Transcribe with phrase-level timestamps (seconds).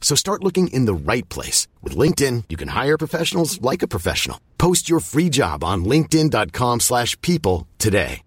[0.00, 1.68] So start looking in the right place.
[1.82, 4.40] With LinkedIn, you can hire professionals like a professional.
[4.58, 8.22] Post your free job on linkedin.com slash people today.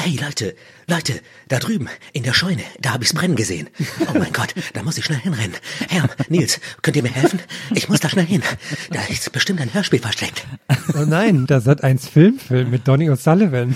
[0.00, 0.56] Hey Leute,
[0.88, 3.68] Leute, da drüben, in der Scheune, da hab ich's brennen gesehen.
[4.08, 5.56] Oh mein Gott, da muss ich schnell hinrennen.
[5.88, 7.40] Herr, Nils, könnt ihr mir helfen?
[7.74, 8.42] Ich muss da schnell hin.
[8.90, 10.44] Da ist bestimmt ein Hörspiel versteckt.
[10.98, 13.74] Oh nein, das hat eins Filmfilm mit Donny O'Sullivan.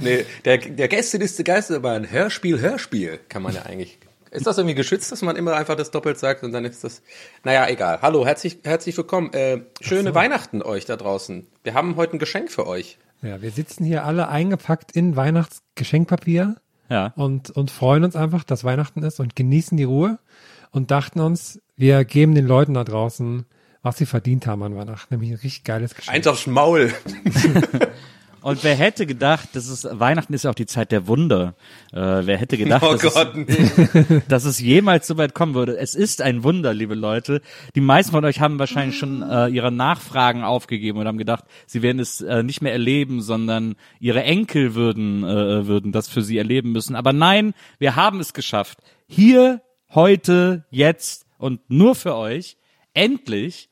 [0.00, 3.98] nee, der, der Gästeliste Geister war ein Hörspiel, Hörspiel, kann man ja eigentlich
[4.32, 7.02] ist das irgendwie geschützt, dass man immer einfach das doppelt sagt und dann ist das.
[7.44, 8.00] Naja, egal.
[8.02, 9.32] Hallo, herzlich, herzlich willkommen.
[9.32, 10.14] Äh, schöne so.
[10.14, 11.46] Weihnachten euch da draußen.
[11.62, 12.98] Wir haben heute ein Geschenk für euch.
[13.20, 16.56] Ja, wir sitzen hier alle eingepackt in Weihnachtsgeschenkpapier
[16.88, 17.12] ja.
[17.14, 20.18] und, und freuen uns einfach, dass Weihnachten ist und genießen die Ruhe
[20.70, 23.44] und dachten uns, wir geben den Leuten da draußen,
[23.82, 26.16] was sie verdient haben an Weihnachten, nämlich ein richtig geiles Geschenk.
[26.16, 26.92] Eins aufs Maul.
[28.42, 31.54] Und wer hätte gedacht, das ist Weihnachten ist ja auch die Zeit der Wunder.
[31.92, 34.22] Äh, wer hätte gedacht, oh dass, Gott, es, nee.
[34.28, 35.78] dass, es, jemals so weit kommen würde?
[35.78, 37.40] Es ist ein Wunder, liebe Leute.
[37.74, 41.82] Die meisten von euch haben wahrscheinlich schon äh, ihre Nachfragen aufgegeben und haben gedacht, sie
[41.82, 46.38] werden es äh, nicht mehr erleben, sondern ihre Enkel würden äh, würden das für sie
[46.38, 46.96] erleben müssen.
[46.96, 48.78] Aber nein, wir haben es geschafft.
[49.06, 49.62] Hier,
[49.94, 52.56] heute, jetzt und nur für euch
[52.94, 53.68] endlich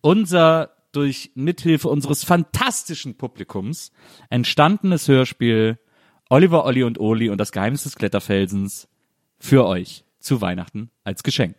[0.00, 3.92] unser durch Mithilfe unseres fantastischen Publikums
[4.30, 5.78] entstandenes Hörspiel
[6.30, 8.88] Oliver, Olli und Oli und das Geheimnis des Kletterfelsens
[9.38, 11.56] für euch zu Weihnachten als Geschenk.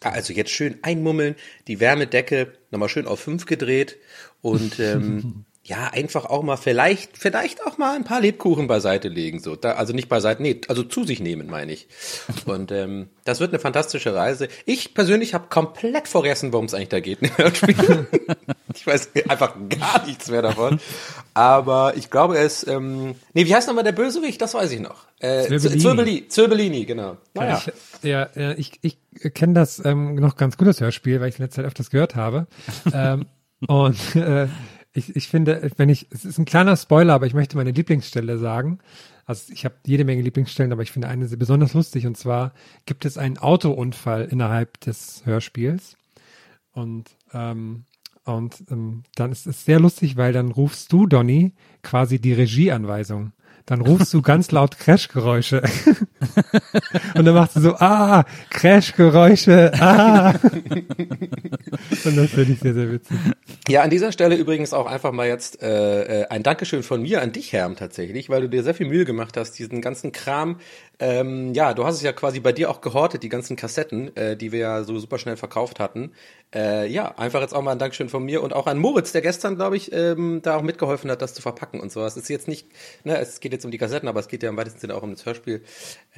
[0.00, 1.34] Also jetzt schön einmummeln,
[1.66, 3.98] die Wärmedecke nochmal schön auf fünf gedreht
[4.40, 9.40] und ähm, ja, einfach auch mal vielleicht, vielleicht auch mal ein paar Lebkuchen beiseite legen.
[9.40, 11.88] So, da, also nicht beiseite, nee, also zu sich nehmen, meine ich.
[12.46, 14.46] Und ähm, das wird eine fantastische Reise.
[14.64, 18.06] Ich persönlich habe komplett vergessen, worum es eigentlich da geht im Hörspiel.
[18.74, 20.78] ich weiß einfach gar nichts mehr davon.
[21.34, 24.40] Aber ich glaube, es, ähm, nee, wie heißt nochmal der Bösewicht?
[24.40, 25.06] Das weiß ich noch.
[25.18, 25.80] Äh, Zirbellini.
[25.80, 27.16] Zirbellini, Zirbellini genau.
[27.34, 27.60] Naja.
[28.02, 28.98] Ich, ja, ich, ich
[29.34, 32.14] kenne das ähm, noch ganz gut, das Hörspiel, weil ich in letzter Zeit öfters gehört
[32.14, 32.46] habe.
[32.92, 33.26] ähm,
[33.66, 34.46] und äh,
[34.96, 38.38] ich, ich finde, wenn ich, es ist ein kleiner Spoiler, aber ich möchte meine Lieblingsstelle
[38.38, 38.78] sagen.
[39.24, 42.52] Also ich habe jede Menge Lieblingsstellen, aber ich finde eine besonders lustig und zwar
[42.86, 45.96] gibt es einen Autounfall innerhalb des Hörspiels
[46.72, 47.84] und ähm,
[48.24, 51.52] und ähm, dann ist es sehr lustig, weil dann rufst du Donny
[51.82, 53.32] quasi die Regieanweisung
[53.66, 55.62] dann rufst du ganz laut Crashgeräusche.
[57.14, 60.34] Und dann machst du so, ah, Crashgeräusche, ah.
[62.04, 63.16] und das finde ich sehr, sehr witzig.
[63.68, 67.22] Ja, an dieser Stelle übrigens auch einfach mal jetzt äh, äh, ein Dankeschön von mir
[67.22, 70.56] an dich, Herm, tatsächlich, weil du dir sehr viel Mühe gemacht hast, diesen ganzen Kram
[70.98, 74.34] ähm, ja, du hast es ja quasi bei dir auch gehortet, die ganzen Kassetten, äh,
[74.34, 76.12] die wir ja so super schnell verkauft hatten.
[76.54, 79.20] Äh, ja, einfach jetzt auch mal ein Dankeschön von mir und auch an Moritz, der
[79.20, 82.16] gestern, glaube ich, ähm, da auch mitgeholfen hat, das zu verpacken und sowas.
[82.16, 82.68] Es ist jetzt nicht,
[83.04, 85.02] ne, es geht jetzt um die Kassetten, aber es geht ja im weitesten Sinne auch
[85.02, 85.62] um das Hörspiel.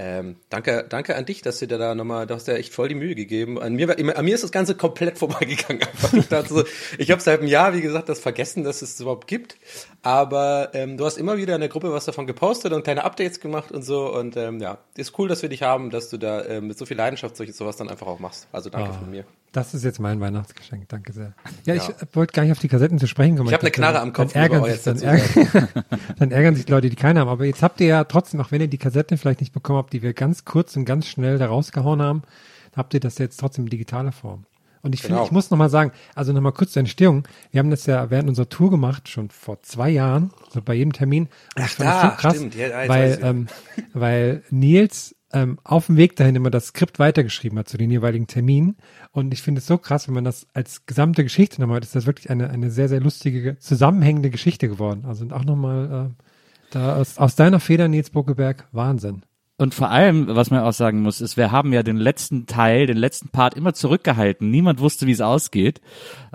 [0.00, 2.88] Ähm, danke, danke an dich, dass du dir da nochmal, du hast ja echt voll
[2.88, 3.60] die Mühe gegeben.
[3.60, 5.82] An mir, an mir ist das Ganze komplett vorbeigegangen.
[6.12, 6.64] Ich dachte so,
[6.98, 9.56] ich habe seit einem Jahr, wie gesagt, das vergessen, dass es überhaupt gibt.
[10.02, 13.40] Aber ähm, du hast immer wieder in der Gruppe was davon gepostet und kleine Updates
[13.40, 16.42] gemacht und so und ähm, ja, ist cool, dass wir dich haben, dass du da
[16.42, 18.46] äh, mit so viel Leidenschaft solche sowas dann einfach auch machst.
[18.52, 19.24] Also danke oh, von mir.
[19.58, 21.34] Das ist jetzt mein Weihnachtsgeschenk, danke sehr.
[21.64, 21.82] Ja, ja.
[21.82, 23.48] ich wollte gar nicht auf die Kassetten zu sprechen kommen.
[23.48, 24.32] Ich habe eine Knarre am Kopf.
[24.32, 25.68] Dann ärgern, sich, dann, ärgern,
[26.20, 27.28] dann ärgern sich Leute, die keine haben.
[27.28, 29.92] Aber jetzt habt ihr ja trotzdem, auch wenn ihr die Kassetten vielleicht nicht bekommen habt,
[29.92, 32.22] die wir ganz kurz und ganz schnell da rausgehauen haben,
[32.76, 34.44] habt ihr das jetzt trotzdem in digitaler Form.
[34.82, 35.26] Und ich finde, genau.
[35.26, 37.26] ich muss nochmal sagen, also nochmal kurz zur Entstehung.
[37.50, 40.92] Wir haben das ja während unserer Tour gemacht, schon vor zwei Jahren, so bei jedem
[40.92, 41.24] Termin.
[41.56, 42.54] Und Ach, da, so krass, stimmt.
[42.54, 43.46] Ja, weil, ähm,
[43.92, 48.26] weil Nils ähm, auf dem Weg dahin immer das Skript weitergeschrieben hat zu den jeweiligen
[48.26, 48.76] Terminen.
[49.12, 52.06] Und ich finde es so krass, wenn man das als gesamte Geschichte nochmal, ist das
[52.06, 55.04] wirklich eine, eine sehr, sehr lustige, zusammenhängende Geschichte geworden.
[55.06, 56.22] Also auch nochmal äh,
[56.70, 59.22] da aus, aus deiner Feder, Nils Buckeberg, Wahnsinn.
[59.60, 62.86] Und vor allem, was man auch sagen muss, ist, wir haben ja den letzten Teil,
[62.86, 64.50] den letzten Part immer zurückgehalten.
[64.52, 65.80] Niemand wusste, wie es ausgeht.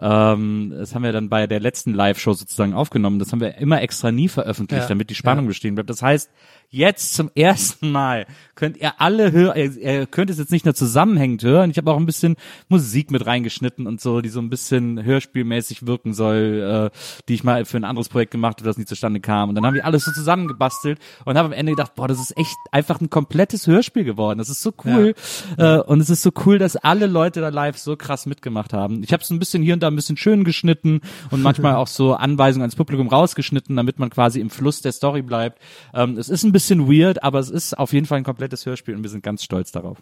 [0.02, 3.20] Ähm, das haben wir dann bei der letzten Live-Show sozusagen aufgenommen.
[3.20, 5.50] Das haben wir immer extra nie veröffentlicht, Ja, damit die Spannung ja.
[5.50, 5.90] bestehen bleibt.
[5.90, 6.30] Das heißt,
[6.74, 8.26] jetzt zum ersten Mal
[8.56, 11.70] könnt ihr alle hören, ihr, ihr könnt es jetzt nicht nur zusammenhängend hören.
[11.70, 12.36] Ich habe auch ein bisschen
[12.68, 16.98] Musik mit reingeschnitten und so, die so ein bisschen hörspielmäßig wirken soll, äh,
[17.30, 19.50] die ich mal für ein anderes Projekt gemacht habe, das nie zustande kam.
[19.50, 22.36] Und dann haben wir alles so zusammengebastelt und habe am Ende gedacht, boah, das ist
[22.38, 24.40] echt einfach ein komplettes Hörspiel geworden.
[24.40, 25.14] Das ist so cool.
[25.58, 29.04] Äh, und es ist so cool, dass alle Leute da live so krass mitgemacht haben.
[29.04, 31.88] Ich habe es ein bisschen hier und da ein bisschen schön geschnitten und manchmal auch
[31.88, 35.60] so Anweisungen ans Publikum rausgeschnitten, damit man quasi im Fluss der Story bleibt.
[35.94, 38.96] Ähm, es ist ein bisschen weird, aber es ist auf jeden Fall ein komplettes Hörspiel
[38.96, 39.98] und wir sind ganz stolz darauf.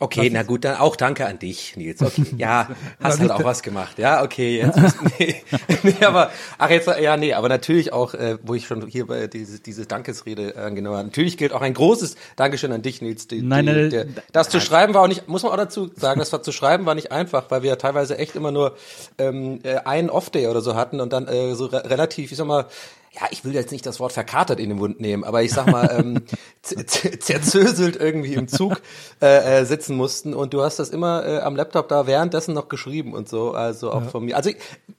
[0.00, 2.02] Okay, na gut, dann auch danke an dich, Nils.
[2.02, 2.68] Okay, ja,
[3.00, 3.96] hast halt auch was gemacht.
[3.98, 5.36] Ja, okay, jetzt nee,
[5.84, 9.28] nee, aber ach jetzt ja, nee, aber natürlich auch, äh, wo ich schon hier bei
[9.28, 11.06] diese diese Dankesrede angenommen habe.
[11.06, 13.28] Natürlich gilt auch ein großes Dankeschön an dich, Nils.
[13.28, 15.88] Die, Nein, die, nein, der, das zu schreiben war auch nicht, muss man auch dazu
[15.94, 18.76] sagen, das war zu schreiben war nicht einfach, weil wir ja teilweise echt immer nur
[19.18, 22.48] ähm, äh, einen Off-Day oder so hatten und dann äh, so re relativ, ich sag
[22.48, 22.66] mal,
[23.14, 25.70] ja, ich will jetzt nicht das Wort verkatert in den Mund nehmen, aber ich sag
[25.70, 26.22] mal, ähm,
[26.62, 28.80] zerzöselt irgendwie im Zug
[29.22, 32.68] äh, äh, sitzen mussten und du hast das immer äh, am Laptop da währenddessen noch
[32.68, 34.36] geschrieben und so, also auch von mir.
[34.36, 34.50] Also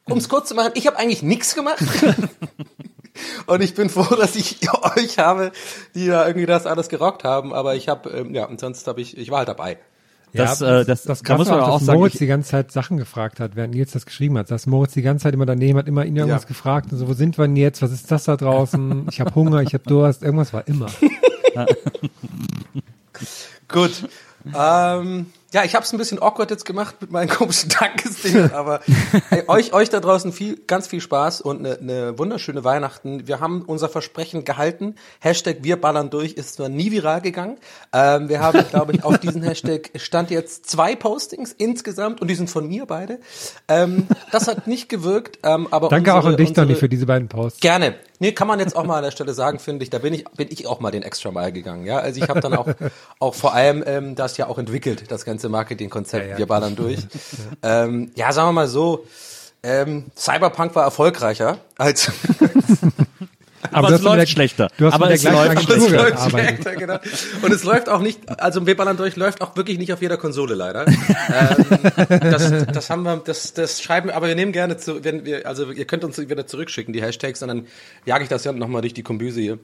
[0.06, 1.84] um es kurz zu machen, ich habe eigentlich nichts gemacht.
[3.48, 4.60] Und ich bin froh, dass ich
[4.98, 5.52] euch habe,
[5.94, 7.54] die da irgendwie das alles gerockt haben.
[7.54, 9.78] Aber ich habe, ähm, ja, und sonst habe ich, ich war halt dabei.
[10.34, 12.50] Das, äh, das- das da muss man auch, auch dass sagen, Moritz ich- die ganze
[12.50, 14.52] Zeit Sachen gefragt hat, während Nils das geschrieben hat.
[14.52, 16.48] Dass Moritz die ganze Zeit immer daneben hat, immer ihn irgendwas Ja.
[16.50, 17.82] gefragt und so, wo sind wir denn jetzt?
[17.82, 19.08] Was ist das da draußen?
[19.12, 20.88] Ich habe Hunger, ich habe Durst, irgendwas war immer.
[23.68, 24.08] Gut.
[24.54, 28.82] ähm, ja, ich habe es ein bisschen awkward jetzt gemacht mit meinen komischen Dankesdingen, aber
[29.30, 33.26] ey, euch, euch da draußen viel, ganz viel Spaß und eine ne wunderschöne Weihnachten.
[33.26, 34.96] Wir haben unser Versprechen gehalten.
[35.22, 37.58] Hashtag wir ballern durch ist zwar nie viral gegangen.
[37.94, 42.36] Ähm, wir haben, glaube ich, auf diesen Hashtag stand jetzt zwei Postings insgesamt und die
[42.36, 43.20] sind von mir beide.
[43.70, 46.90] Ähm, das hat nicht gewirkt, ähm, aber Danke unsere, auch an dich, unsere, Donny, für
[46.90, 47.62] diese beiden Posts.
[47.62, 47.96] Gerne.
[48.20, 49.90] Nee, kann man jetzt auch mal an der Stelle sagen, finde ich.
[49.90, 51.86] Da bin ich, bin ich auch mal den Extra Mile gegangen.
[51.86, 52.68] Ja, also ich habe dann auch,
[53.20, 56.26] auch vor allem ähm, das ja auch entwickelt, das ganze Marketingkonzept.
[56.26, 56.38] Ja, ja.
[56.38, 57.00] Wir ballern durch.
[57.64, 59.06] ähm, ja, sagen wir mal so.
[59.64, 62.12] Ähm, Cyberpunk war erfolgreicher als
[63.72, 64.68] Aber du es läuft der- schlechter.
[64.78, 65.98] Du hast Aber es läuft Agentur schlechter.
[65.98, 67.00] läuft schlechter, genau.
[67.42, 70.18] Und es läuft auch nicht, also wir ballern durch läuft auch wirklich nicht auf jeder
[70.18, 70.86] Konsole leider.
[70.88, 71.66] ähm,
[72.22, 75.72] das, das haben wir, das, das schreiben, aber wir nehmen gerne zu, wenn wir, also
[75.72, 77.68] ihr könnt uns wieder zurückschicken, die Hashtags, und dann
[78.06, 79.58] jage ich das ja nochmal durch die Kombüse hier.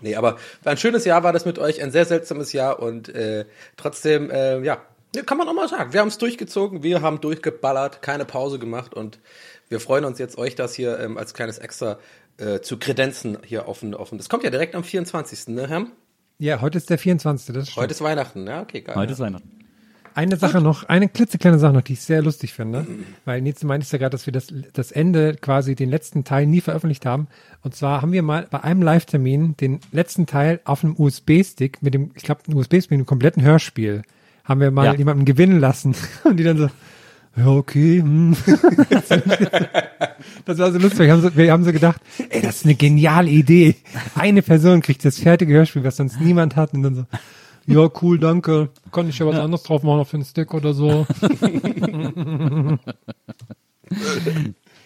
[0.00, 3.44] Nee, aber ein schönes Jahr war das mit euch, ein sehr seltsames Jahr und äh,
[3.76, 4.78] trotzdem, äh, ja,
[5.14, 5.92] ja, kann man auch mal sagen.
[5.92, 9.18] Wir haben es durchgezogen, wir haben durchgeballert, keine Pause gemacht und
[9.68, 11.98] wir freuen uns jetzt, euch das hier ähm, als kleines Extra
[12.38, 14.18] äh, zu kredenzen hier offen, offen.
[14.18, 15.48] Das kommt ja direkt am 24.
[15.48, 15.86] Ne, Herr?
[16.38, 17.54] Ja, heute ist der 24.
[17.54, 17.82] Das stimmt.
[17.82, 18.94] Heute ist Weihnachten, ja, okay, geil.
[18.94, 19.58] Heute ist Weihnachten.
[20.14, 22.86] Eine Sache noch, eine klitzekleine Sache noch, die ich sehr lustig finde,
[23.24, 26.60] weil Nils meintest ja gerade, dass wir das, das Ende, quasi den letzten Teil nie
[26.60, 27.28] veröffentlicht haben.
[27.62, 31.94] Und zwar haben wir mal bei einem Live-Termin den letzten Teil auf einem USB-Stick mit
[31.94, 34.02] dem, ich glaube, ein USB-Stick mit einem kompletten Hörspiel,
[34.48, 34.94] haben wir mal Ja.
[34.94, 35.94] jemanden gewinnen lassen.
[36.24, 36.68] Und die dann so,
[37.36, 38.00] ja, okay.
[38.00, 38.34] Hm.
[40.44, 41.00] Das war so lustig.
[41.00, 42.00] Wir haben so, wir haben so gedacht,
[42.30, 43.76] ey, das ist eine geniale Idee.
[44.14, 46.72] Eine Person kriegt das fertige Hörspiel, was sonst niemand hat.
[46.74, 47.04] Und dann so,
[47.66, 48.70] ja, cool, danke.
[48.90, 51.06] Kann ich ja was anderes drauf machen auf den Stick oder so.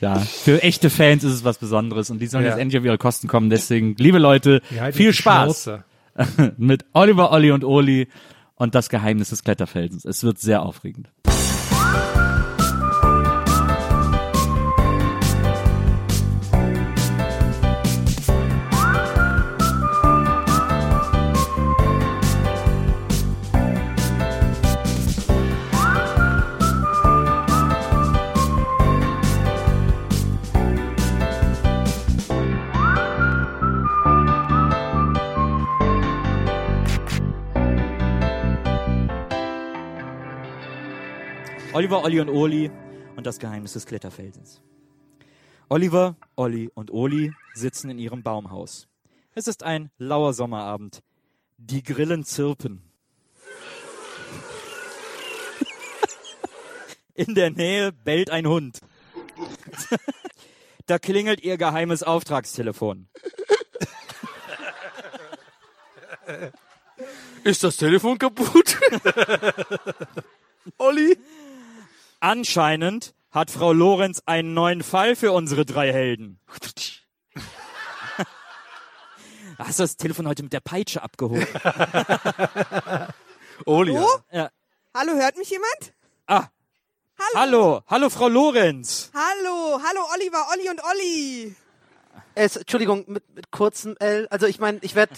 [0.00, 2.50] Ja, für echte Fans ist es was Besonderes und die sollen Ja.
[2.50, 3.50] jetzt endlich auf ihre Kosten kommen.
[3.50, 4.60] Deswegen, liebe Leute,
[4.92, 5.70] viel Spaß
[6.56, 8.08] mit Oliver, Olli und Oli
[8.62, 10.04] und das Geheimnis des Kletterfelsens.
[10.04, 11.10] Es wird sehr aufregend.
[41.82, 42.70] Oliver, Olli und Oli
[43.16, 44.62] und das Geheimnis des Kletterfelsens.
[45.68, 48.86] Oliver, Olli und Oli sitzen in ihrem Baumhaus.
[49.34, 51.02] Es ist ein lauer Sommerabend.
[51.58, 52.84] Die Grillen zirpen.
[57.14, 58.78] In der Nähe bellt ein Hund.
[60.86, 63.08] Da klingelt ihr geheimes Auftragstelefon.
[67.42, 68.78] Ist das Telefon kaputt?
[70.78, 71.18] Olli?
[72.22, 76.38] Anscheinend hat Frau Lorenz einen neuen Fall für unsere drei Helden.
[79.58, 81.44] Hast du das Telefon heute mit der Peitsche abgehoben?
[83.66, 83.98] Oli.
[83.98, 84.50] Oh, ja.
[84.94, 85.94] hallo, hört mich jemand?
[86.28, 86.46] Ah,
[87.18, 87.34] Hallo.
[87.34, 89.10] hallo, hallo Frau Lorenz.
[89.12, 91.56] Hallo, hallo Oliver, Olli und Olli.
[92.36, 94.28] Es, Entschuldigung, mit, mit kurzem L.
[94.30, 95.12] Also ich meine, ich werde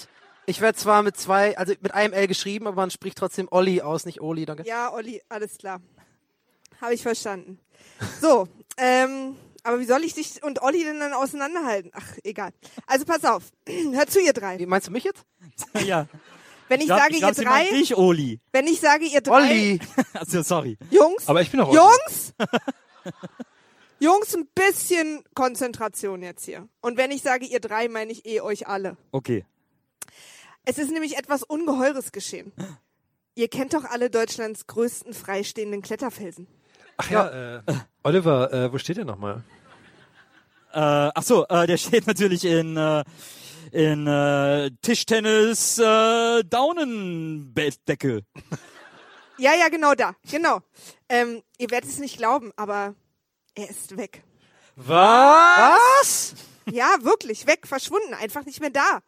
[0.46, 3.82] ich werd zwar mit zwei, also mit einem L geschrieben, aber man spricht trotzdem Olli
[3.82, 4.66] aus, nicht Oli, danke.
[4.66, 5.82] Ja, Olli, alles klar.
[6.80, 7.58] Habe ich verstanden.
[8.20, 11.90] So, ähm, aber wie soll ich dich und Olli denn dann auseinanderhalten?
[11.94, 12.50] Ach, egal.
[12.86, 13.44] Also pass auf,
[13.92, 14.58] hört zu ihr drei.
[14.58, 15.24] Wie meinst du mich jetzt?
[15.86, 16.06] ja.
[16.68, 18.40] Wenn ich, glaub- sage glaub, ihr drei, dich, Oli.
[18.52, 19.80] wenn ich sage ihr drei, Olli!
[20.14, 20.78] Also, sorry.
[20.90, 21.76] Jungs, Aber ich bin auch Olli.
[21.76, 22.34] Jungs,
[24.00, 26.68] Jungs, ein bisschen Konzentration jetzt hier.
[26.80, 28.96] Und wenn ich sage ihr drei, meine ich eh euch alle.
[29.12, 29.44] Okay.
[30.64, 32.52] Es ist nämlich etwas Ungeheures geschehen.
[33.36, 36.46] Ihr kennt doch alle Deutschlands größten freistehenden Kletterfelsen.
[36.96, 37.62] Ach ja, äh,
[38.02, 39.42] Oliver, äh, wo steht der nochmal?
[40.72, 43.04] Äh, ach so, äh, der steht natürlich in, äh,
[43.72, 48.22] in äh, Tischtennis äh, Daunenbettdecke.
[49.38, 50.14] Ja, ja, genau da.
[50.30, 50.60] Genau.
[51.08, 52.94] Ähm, ihr werdet es nicht glauben, aber
[53.54, 54.22] er ist weg.
[54.76, 56.34] Was?
[56.70, 59.00] Ja, wirklich, weg, verschwunden, einfach nicht mehr da.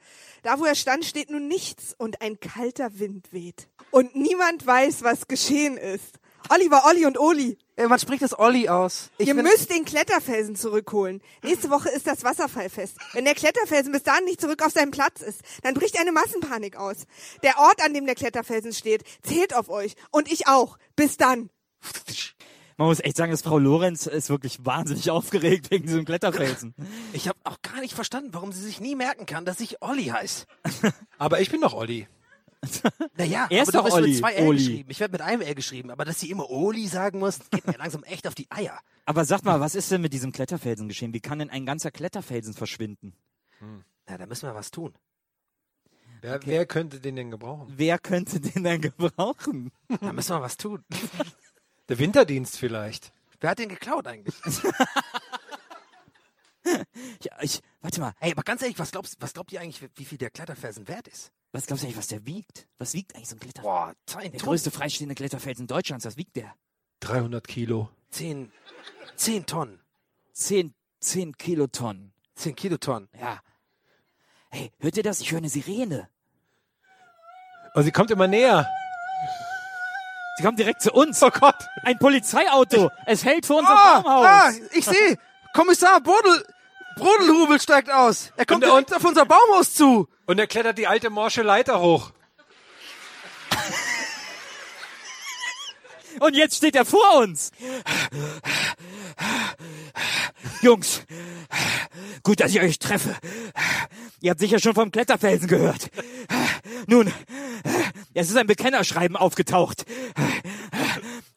[0.43, 3.69] Da, wo er stand, steht nun nichts und ein kalter Wind weht.
[3.90, 6.19] Und niemand weiß, was geschehen ist.
[6.49, 9.11] Oliver, Olli und Oli, Äh, Man spricht das Olli aus.
[9.19, 11.21] Ich ihr müsst den Kletterfelsen zurückholen.
[11.43, 12.97] Nächste Woche ist das Wasserfallfest.
[13.12, 16.76] Wenn der Kletterfelsen bis dahin nicht zurück auf seinem Platz ist, dann bricht eine Massenpanik
[16.76, 17.05] aus.
[17.43, 19.95] Der Ort, an dem der Kletterfelsen steht, zählt auf euch.
[20.11, 20.79] Und ich auch.
[20.95, 21.50] Bis dann.
[22.79, 26.75] Man muss echt sagen, dass Frau Lorenz ist wirklich wahnsinnig aufgeregt wegen diesem Kletterfelsen.
[27.15, 30.05] Ich habe auch gar nicht verstanden, warum sie sich nie merken kann, dass ich Olli
[30.07, 30.47] heiß.
[31.19, 32.07] Aber ich bin doch Olli.
[33.16, 34.58] Naja, Er ist aber doch Olli, mit zwei L Oli.
[34.58, 34.90] geschrieben.
[34.90, 37.75] Ich werde mit einem L geschrieben, aber dass sie immer Oli sagen muss, geht mir
[37.78, 38.78] langsam echt auf die Eier.
[39.04, 41.12] Aber sag mal, was ist denn mit diesem Kletterfelsen geschehen?
[41.14, 43.14] Wie kann denn ein ganzer Kletterfelsen verschwinden?
[44.06, 44.94] Na, da müssen wir was tun.
[46.23, 47.73] Wer, wer könnte den denn gebrauchen?
[47.76, 49.70] Wer könnte den denn gebrauchen?
[50.00, 50.85] Da müssen wir was tun.
[51.88, 53.12] Der Winterdienst vielleicht.
[53.40, 54.35] Wer hat den geklaut eigentlich?
[57.23, 60.04] Ja, ich, warte mal, Ey, aber ganz ehrlich, was glaubst, was glaubt ihr eigentlich, wie
[60.04, 61.30] viel der Kletterfelsen wert ist?
[61.52, 62.66] was glaubst du eigentlich, was der wiegt?
[62.78, 63.62] Was wiegt eigentlich so ein Kletterfelsen?
[63.73, 64.42] Boah, zehn Der Tonnen.
[64.42, 66.54] größte freistehende Kletterfelsen Deutschlands, was wiegt der?
[67.00, 67.88] 300 Kilo.
[68.11, 68.52] Zehn,
[69.16, 69.80] zehn Tonnen.
[70.32, 72.12] Zehn, zehn Kilotonnen.
[72.35, 73.08] Zehn Kilotonnen.
[73.18, 73.40] Ja.
[74.50, 75.20] Hey, hört ihr das?
[75.20, 76.08] Ich höre eine Sirene.
[77.75, 78.66] Oh, sie kommt immer näher.
[80.37, 81.23] Sie kommt direkt zu uns.
[81.23, 81.56] Oh Gott.
[81.82, 82.90] Ein Polizeiauto.
[83.06, 84.26] Es hält vor unserem Ah, Baumhaus.
[84.26, 85.18] ah, ich sehe,
[85.54, 86.44] Kommissar Brodel,
[86.97, 88.33] Brodelhubel steigt aus.
[88.37, 90.09] Er kommt Und- direkt auf unser Baumhaus zu.
[90.26, 92.11] Und er klettert die alte morsche Leiter hoch.
[96.19, 97.50] Und jetzt steht er vor uns.
[100.62, 101.03] Jungs,
[102.23, 103.15] gut, dass ich euch treffe.
[104.23, 105.91] Ihr habt sicher schon vom Kletterfelsen gehört.
[106.87, 107.12] Nun,
[108.15, 109.85] es ist ein Bekennerschreiben aufgetaucht.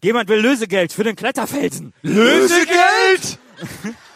[0.02, 1.94] Jemand will Lösegeld für den Kletterfelsen.
[2.02, 3.38] Lösegeld!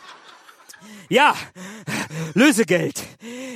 [1.14, 1.36] Ja,
[2.34, 3.04] Lösegeld.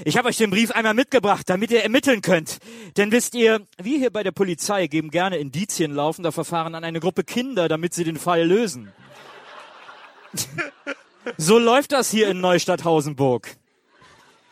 [0.06, 2.60] Ich habe euch den Brief einmal mitgebracht, damit ihr ermitteln könnt.
[2.98, 7.00] Denn wisst ihr, wir hier bei der Polizei geben gerne Indizien laufender Verfahren an eine
[7.00, 8.94] Gruppe Kinder, damit sie den Fall lösen.
[11.38, 13.58] So läuft das hier in Neustadt-Hausenburg.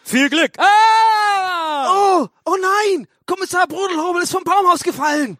[0.03, 0.51] Viel Glück.
[0.57, 1.87] Ah!
[1.87, 5.37] Oh, oh nein, Kommissar Brodelhubel ist vom Baumhaus gefallen.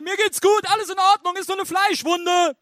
[0.00, 2.56] Mir geht's gut, alles in Ordnung, ist nur eine Fleischwunde.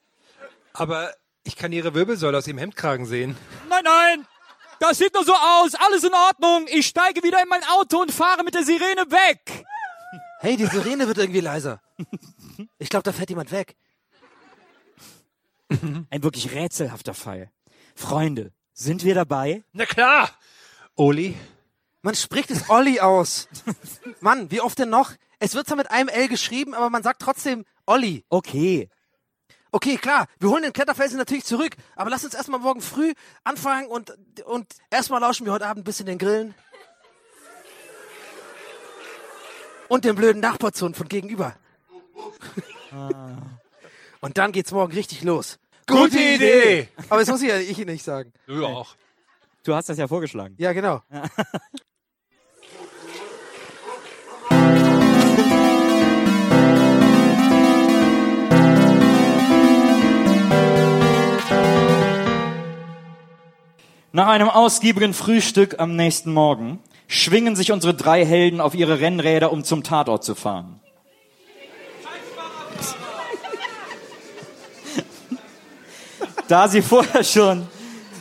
[0.75, 1.15] Aber
[1.45, 3.37] ich kann ihre Wirbelsäule aus ihrem Hemdkragen sehen.
[3.69, 4.27] Nein, nein,
[4.81, 6.67] das sieht nur so aus, alles in Ordnung.
[6.69, 9.65] Ich steige wieder in mein Auto und fahre mit der Sirene weg.
[10.41, 11.81] Hey, die Sirene wird irgendwie leiser.
[12.79, 13.77] Ich glaube, da fährt jemand weg.
[15.71, 17.51] Ein wirklich rätselhafter Fall.
[17.95, 19.65] Freunde, sind wir dabei?
[19.73, 20.31] Na klar.
[20.97, 21.35] Oli.
[22.03, 23.49] Man spricht es Olli aus.
[24.21, 25.13] Mann, wie oft denn noch?
[25.39, 28.25] Es wird zwar mit einem L geschrieben, aber man sagt trotzdem Olli.
[28.29, 28.91] Okay.
[29.75, 33.13] Okay, klar, wir holen den Kletterfelsen natürlich zurück, aber lass uns erstmal morgen früh
[33.43, 34.15] anfangen und,
[34.45, 36.55] und erstmal lauschen wir heute Abend ein bisschen den Grillen.
[39.89, 41.57] Und den blöden Nachbarzund von gegenüber.
[44.21, 45.59] Und dann geht's morgen richtig los.
[45.89, 46.89] Gute Idee.
[47.09, 48.33] Aber das muss ich ja ich nicht sagen.
[48.47, 48.95] Du auch.
[49.65, 50.55] Du hast das ja vorgeschlagen.
[50.57, 51.03] Ja, genau.
[64.15, 66.79] Nach einem ausgiebigen Frühstück am nächsten Morgen
[67.09, 70.79] schwingen sich unsere drei Helden auf ihre Rennräder, um zum Tatort zu fahren.
[76.47, 77.67] Da sie vorher schon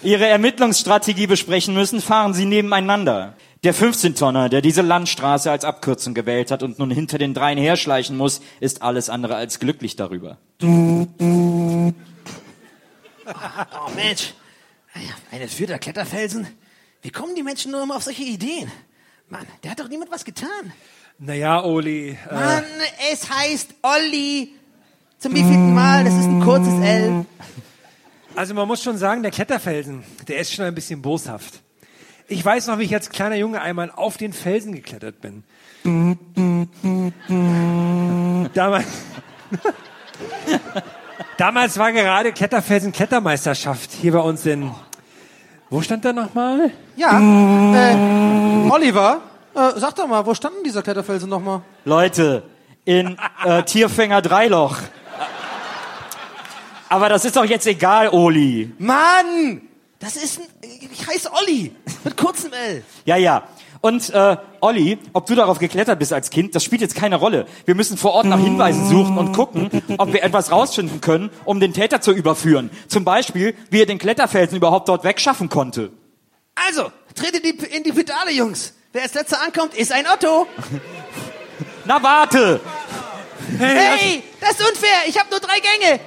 [0.01, 3.35] ihre Ermittlungsstrategie besprechen müssen, fahren sie nebeneinander.
[3.63, 8.17] Der 15-Tonner, der diese Landstraße als Abkürzung gewählt hat und nun hinter den dreien herschleichen
[8.17, 10.39] muss, ist alles andere als glücklich darüber.
[10.63, 11.05] Oh
[13.95, 14.33] Mensch,
[15.31, 16.47] eine vierter Kletterfelsen.
[17.01, 18.71] Wie kommen die Menschen nur immer auf solche Ideen?
[19.29, 20.73] Mann, der hat doch niemand was getan.
[21.19, 22.17] Naja, Oli.
[22.29, 22.63] Äh, Mann,
[23.11, 24.53] es heißt Olli.
[25.19, 26.03] Zum wievielten Mal?
[26.03, 27.25] Das ist ein kurzes L.
[28.35, 31.61] also man muss schon sagen, der Kletterfelsen, der ist schon ein bisschen boshaft.
[32.27, 35.43] Ich weiß noch, wie ich als kleiner Junge einmal auf den Felsen geklettert bin.
[38.53, 38.87] Damals,
[41.37, 44.71] damals war gerade Kletterfelsen-Klettermeisterschaft hier bei uns in.
[45.69, 46.71] Wo stand der nochmal?
[46.95, 49.21] Ja, äh, Oliver,
[49.55, 51.61] äh, sag doch mal, wo standen dieser Kletterfelsen nochmal?
[51.85, 52.43] Leute,
[52.85, 54.77] in äh, Tierfänger Dreiloch.
[56.89, 58.71] Aber das ist doch jetzt egal, Oli.
[58.77, 59.61] Mann,
[59.99, 61.73] das ist ein, ich heiße Olli,
[62.03, 62.83] mit kurzem L.
[63.05, 63.43] Ja, ja.
[63.83, 67.45] Und äh, Olli, ob du darauf geklettert bist als Kind, das spielt jetzt keine Rolle.
[67.65, 71.59] Wir müssen vor Ort nach Hinweisen suchen und gucken, ob wir etwas rausfinden können, um
[71.59, 72.69] den Täter zu überführen.
[72.87, 75.91] Zum Beispiel, wie er den Kletterfelsen überhaupt dort wegschaffen konnte.
[76.55, 78.73] Also, tretet in die, in die Pedale, Jungs.
[78.93, 80.47] Wer als letzter ankommt, ist ein Otto.
[81.83, 82.61] Na warte!
[83.59, 85.99] Hey, das ist unfair, ich habe nur drei Gänge.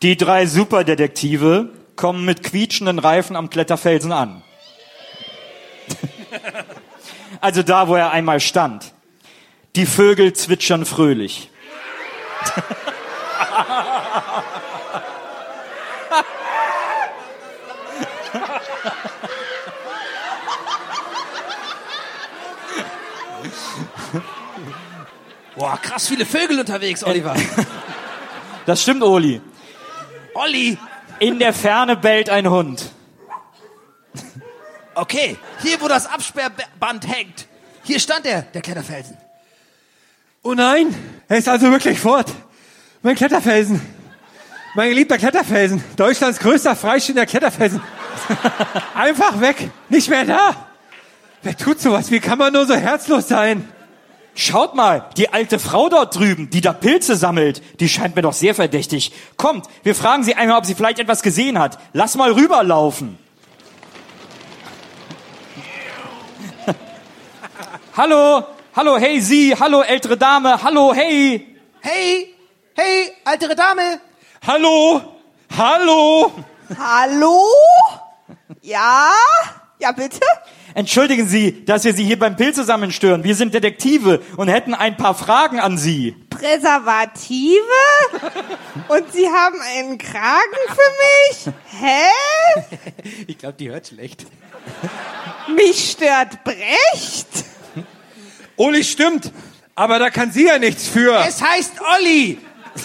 [0.00, 4.42] Die drei Superdetektive kommen mit quietschenden Reifen am Kletterfelsen an.
[7.40, 8.92] Also da, wo er einmal stand.
[9.76, 11.50] Die Vögel zwitschern fröhlich.
[25.56, 27.34] Boah, krass viele Vögel unterwegs, Oliver.
[28.66, 29.40] Das stimmt, Oli.
[30.34, 30.78] Olli,
[31.20, 32.92] In der Ferne bellt ein Hund.
[34.98, 37.46] Okay, hier wo das Absperrband hängt.
[37.84, 39.16] Hier stand er, der Kletterfelsen.
[40.42, 40.94] Oh nein,
[41.28, 42.32] er ist also wirklich fort.
[43.02, 43.80] Mein Kletterfelsen.
[44.74, 45.82] Mein geliebter Kletterfelsen.
[45.96, 47.80] Deutschlands größter freistehender Kletterfelsen.
[48.94, 49.70] Einfach weg.
[49.88, 50.68] Nicht mehr da.
[51.42, 52.10] Wer tut sowas?
[52.10, 53.68] Wie kann man nur so herzlos sein?
[54.34, 58.32] Schaut mal, die alte Frau dort drüben, die da Pilze sammelt, die scheint mir doch
[58.32, 59.12] sehr verdächtig.
[59.36, 61.78] Kommt, wir fragen sie einmal, ob sie vielleicht etwas gesehen hat.
[61.92, 63.18] Lass mal rüberlaufen.
[67.98, 68.44] Hallo,
[68.76, 71.56] hallo, hey Sie, hallo ältere Dame, hallo, hey.
[71.80, 72.32] Hey,
[72.76, 74.00] hey, ältere Dame.
[74.46, 75.18] Hallo?
[75.56, 76.32] Hallo?
[76.78, 77.42] Hallo?
[78.62, 79.10] Ja?
[79.80, 80.20] Ja, bitte?
[80.74, 83.24] Entschuldigen Sie, dass wir Sie hier beim Pilzesammeln stören.
[83.24, 86.14] Wir sind Detektive und hätten ein paar Fragen an Sie.
[86.30, 87.58] Präservative?
[88.86, 91.54] Und Sie haben einen Kragen für mich?
[91.80, 93.02] Hä?
[93.26, 94.26] Ich glaube, die hört schlecht.
[95.48, 97.57] Mich stört Brecht?
[98.58, 99.32] Uli stimmt.
[99.74, 101.14] Aber da kann sie ja nichts für.
[101.26, 102.38] Es heißt Olli.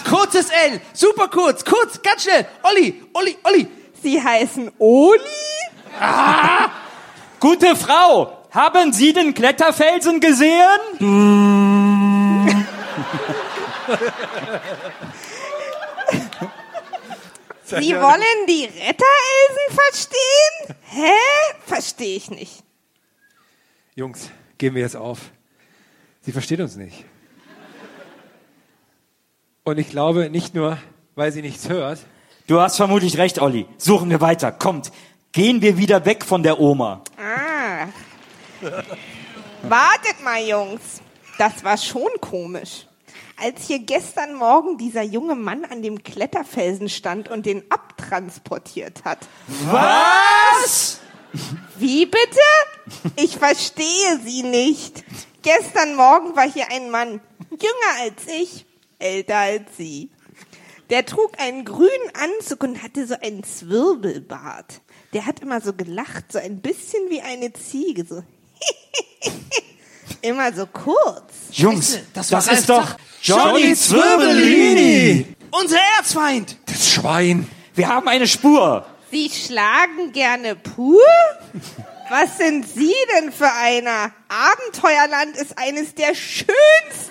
[0.08, 2.46] Kurzes L, super kurz, kurz, ganz schnell.
[2.62, 3.68] Olli, Olli, Olli.
[4.02, 5.20] Sie heißen Oli?
[7.40, 10.80] Gute Frau, haben Sie den Kletterfelsen gesehen?
[17.64, 20.76] Sie wollen die Retterelsen verstehen?
[20.90, 21.12] Hä?
[21.66, 22.62] Verstehe ich nicht.
[23.94, 25.18] Jungs, geben wir jetzt auf.
[26.24, 27.04] Sie versteht uns nicht.
[29.62, 30.78] Und ich glaube nicht nur,
[31.14, 31.98] weil sie nichts hört.
[32.46, 33.66] Du hast vermutlich recht, Olli.
[33.76, 34.50] Suchen wir weiter.
[34.50, 34.90] Kommt,
[35.32, 37.02] gehen wir wieder weg von der Oma.
[37.18, 37.88] Ah.
[39.62, 41.02] Wartet mal, Jungs.
[41.38, 42.86] Das war schon komisch.
[43.36, 49.18] Als hier gestern Morgen dieser junge Mann an dem Kletterfelsen stand und den abtransportiert hat.
[49.70, 51.00] Was?
[51.78, 53.06] Wie bitte?
[53.16, 55.04] Ich verstehe Sie nicht.
[55.44, 58.64] Gestern Morgen war hier ein Mann, jünger als ich,
[58.98, 60.08] älter als Sie.
[60.88, 64.80] Der trug einen grünen Anzug und hatte so einen Zwirbelbart.
[65.12, 68.22] Der hat immer so gelacht, so ein bisschen wie eine Ziege, so.
[70.22, 71.34] immer so kurz.
[71.52, 72.96] Jungs, das das, ist doch.
[73.20, 75.26] Johnny Zwirbellini.
[75.50, 76.56] Unser Erzfeind.
[76.64, 77.50] Das Schwein.
[77.74, 78.86] Wir haben eine Spur.
[79.10, 81.02] Sie schlagen gerne pur?
[82.10, 84.12] Was sind Sie denn für einer?
[84.28, 86.50] Abenteuerland ist eines der schönsten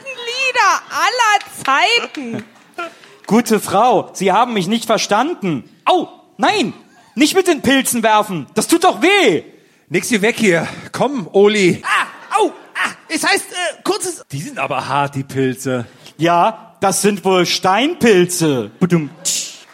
[0.03, 2.45] Lieder aller Zeiten.
[3.25, 5.69] Gute Frau, Sie haben mich nicht verstanden.
[5.86, 6.73] Au, nein,
[7.15, 8.47] nicht mit den Pilzen werfen.
[8.53, 9.43] Das tut doch weh.
[9.89, 10.67] Nix wie weg hier.
[10.91, 11.82] Komm, Oli.
[11.84, 14.23] Ah, au, ah, es heißt äh, kurzes.
[14.32, 15.86] Die sind aber hart, die Pilze.
[16.17, 18.71] Ja, das sind wohl Steinpilze.
[18.79, 19.10] Badum.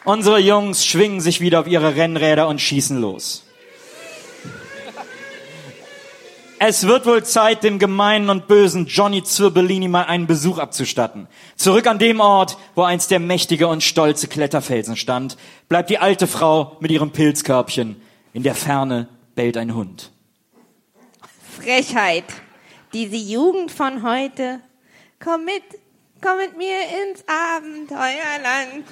[0.05, 3.43] Unsere Jungs schwingen sich wieder auf ihre Rennräder und schießen los.
[6.61, 11.29] Es wird wohl Zeit, dem gemeinen und bösen Johnny Zirbellini mal einen Besuch abzustatten.
[11.55, 15.37] Zurück an dem Ort, wo einst der mächtige und stolze Kletterfelsen stand,
[15.69, 18.01] bleibt die alte Frau mit ihrem Pilzkörbchen.
[18.33, 20.11] In der Ferne bellt ein Hund.
[21.57, 22.25] Frechheit.
[22.91, 24.59] Diese Jugend von heute.
[25.23, 25.63] Komm mit,
[26.21, 26.75] komm mit mir
[27.07, 28.85] ins Abenteuerland.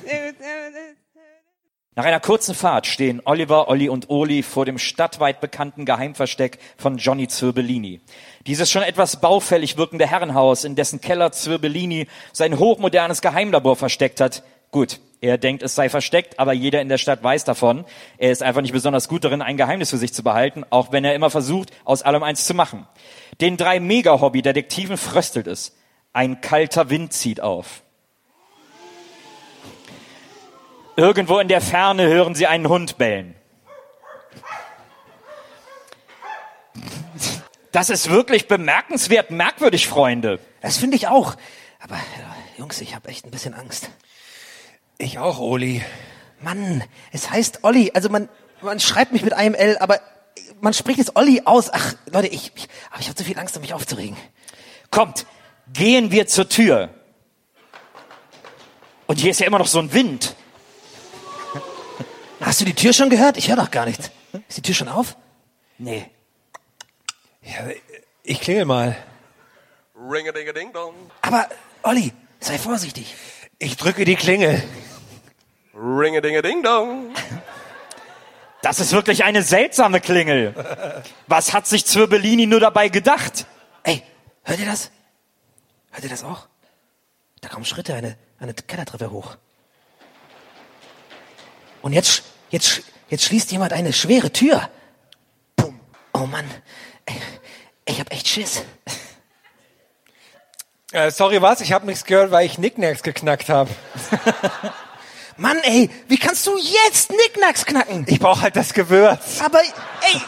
[1.98, 6.98] Nach einer kurzen Fahrt stehen Oliver, Olli und Oli vor dem stadtweit bekannten Geheimversteck von
[6.98, 8.02] Johnny Zirbellini.
[8.46, 14.44] Dieses schon etwas baufällig wirkende Herrenhaus, in dessen Keller Zirbellini sein hochmodernes Geheimlabor versteckt hat.
[14.70, 17.84] Gut, er denkt, es sei versteckt, aber jeder in der Stadt weiß davon.
[18.20, 21.04] Er ist einfach nicht besonders gut darin, ein Geheimnis für sich zu behalten, auch wenn
[21.04, 22.86] er immer versucht, aus allem eins zu machen.
[23.42, 25.76] Den drei Mega-Hobby-Detektiven fröstelt es.
[26.14, 27.82] Ein kalter Wind zieht auf.
[30.98, 33.36] Irgendwo in der Ferne hören sie einen Hund bellen.
[37.72, 40.40] Das ist wirklich bemerkenswert merkwürdig, Freunde.
[40.62, 41.36] Das finde ich auch.
[41.80, 43.92] Aber äh, Jungs, ich habe echt ein bisschen Angst.
[44.98, 45.84] Ich auch, Oli.
[46.42, 47.92] Mann, es heißt Olli.
[47.94, 48.28] Also man,
[48.62, 50.00] man schreibt mich mit einem L, aber
[50.62, 51.72] man spricht es Olli aus.
[51.72, 54.18] Ach, Leute, ich, ich, aber ich habe zu viel Angst, um mich aufzuregen.
[54.90, 55.28] Kommt,
[55.72, 56.90] gehen wir zur Tür.
[59.06, 60.36] Und hier ist ja immer noch so ein Wind.
[62.42, 63.38] Hast du die Tür schon gehört?
[63.38, 64.12] Ich höre doch gar nichts.
[64.48, 65.16] Ist die Tür schon auf?
[65.78, 66.10] Nee.
[67.42, 67.68] Ja,
[68.24, 68.96] ich klingel mal.
[69.96, 70.94] Ring-a-ding-a-ding-dong.
[71.22, 71.48] Aber
[71.84, 73.16] Olli, sei vorsichtig.
[73.58, 74.62] Ich drücke die Klingel.
[75.74, 77.14] Ring-a-ding-a-ding-dong.
[78.62, 81.04] Das ist wirklich eine seltsame Klingel.
[81.28, 83.46] Was hat sich Zirbellini nur dabei gedacht?
[83.84, 84.04] Ey,
[84.44, 84.92] hört ihr das?
[85.92, 86.48] Hört ihr das auch?
[87.42, 89.38] Da kommen Schritte, eine, eine Kellertreppe hoch.
[91.88, 94.70] Und jetzt, jetzt, jetzt schließt jemand eine schwere Tür.
[95.56, 95.80] Bumm.
[96.12, 96.44] Oh Mann,
[97.86, 98.66] ich hab echt Schiss.
[100.92, 101.62] Äh, sorry, was?
[101.62, 103.70] Ich habe nichts gehört, weil ich Knickknacks geknackt habe.
[105.38, 108.04] Mann, ey, wie kannst du jetzt Nicknacks knacken?
[108.10, 109.40] Ich brauche halt das Gewürz.
[109.40, 110.22] Aber, ey,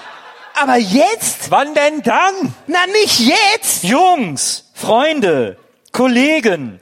[0.61, 1.51] aber jetzt?
[1.51, 2.55] Wann denn dann?
[2.67, 3.83] Na, nicht jetzt!
[3.83, 5.57] Jungs, Freunde,
[5.91, 6.79] Kollegen,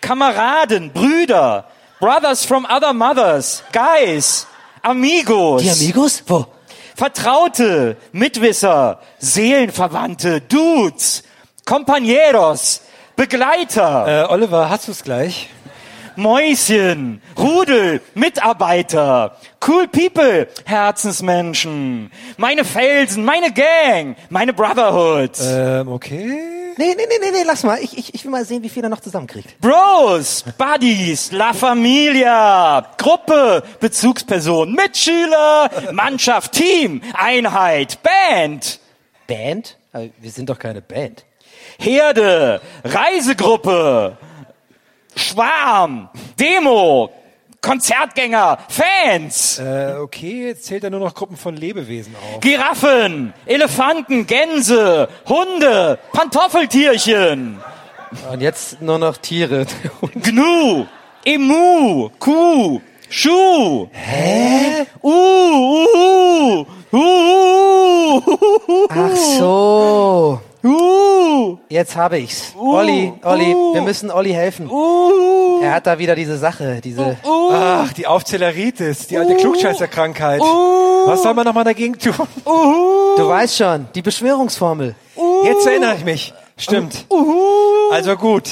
[0.00, 4.46] Kameraden, Brüder, Brothers from other mothers, Guys,
[4.82, 5.62] Amigos.
[5.62, 6.22] Die Amigos?
[6.26, 6.46] Wo?
[6.94, 11.22] Vertraute, Mitwisser, Seelenverwandte, Dudes,
[11.64, 12.80] Compañeros,
[13.16, 15.48] Begleiter, Äh, Oliver, hast du's gleich?
[16.16, 26.55] Mäuschen, Rudel, Mitarbeiter, Cool People, Herzensmenschen, meine Felsen, meine Gang, meine Brotherhood, Ähm, okay.
[26.78, 27.78] Nee, nee, nee, nee, nee, lass mal.
[27.82, 29.58] Ich, ich, ich will mal sehen, wie viel er noch zusammenkriegt.
[29.60, 38.78] Bros, Buddies, La Familia, Gruppe, Bezugsperson, Mitschüler, Mannschaft, Team, Einheit, Band,
[39.26, 39.78] Band?
[39.92, 41.24] Aber wir sind doch keine Band.
[41.78, 44.18] Herde, Reisegruppe,
[45.14, 47.10] Schwarm, Demo,
[47.66, 52.40] Konzertgänger, Fans, Äh, okay, jetzt zählt er nur noch Gruppen von Lebewesen auf.
[52.40, 57.60] Giraffen, Elefanten, Gänse, Hunde, Pantoffeltierchen,
[58.32, 59.66] Und jetzt nur noch Tiere.
[60.14, 60.86] Gnu,
[61.24, 63.88] Emu, Kuh, Schuh.
[63.92, 64.86] Hä?
[65.02, 68.22] Uh, uh, uh, uh,
[68.68, 70.40] uh, Ach so.
[70.66, 72.54] Uh, Jetzt habe ich's.
[72.58, 74.68] Olli, Olli, wir müssen Olli helfen.
[74.68, 77.16] uh, Er hat da wieder diese Sache, diese...
[77.24, 80.40] Ach, die Aufzelleritis, die alte Klugscheißerkrankheit.
[80.40, 82.14] Was soll man nochmal dagegen tun?
[82.44, 84.94] Du weißt schon, die Beschwörungsformel.
[85.44, 86.34] Jetzt erinnere ich mich.
[86.58, 87.06] Stimmt.
[87.90, 88.50] Also gut.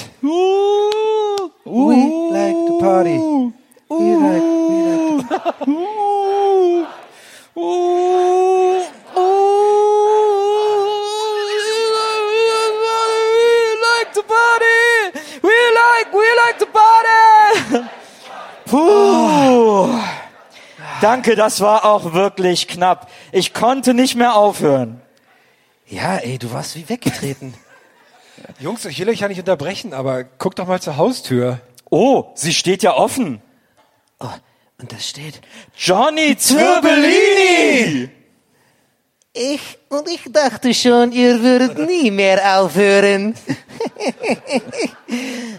[1.65, 1.97] We
[2.31, 3.19] like to party.
[3.89, 5.75] We like, we like to
[7.57, 8.64] We
[16.05, 17.89] like, we like to party.
[18.67, 20.01] Puh.
[21.01, 23.11] Danke, das war auch wirklich knapp.
[23.33, 25.01] Ich konnte nicht mehr aufhören.
[25.87, 27.55] Ja, ey, du warst wie weggetreten.
[28.59, 31.61] Jungs, ich will euch ja nicht unterbrechen, aber guckt doch mal zur Haustür.
[31.91, 33.43] Oh, sie steht ja offen.
[34.19, 34.29] Oh,
[34.81, 35.41] und da steht...
[35.77, 38.11] Johnny Zirbellini!
[39.37, 43.35] Ich und ich dachte schon, ihr würdet nie mehr aufhören.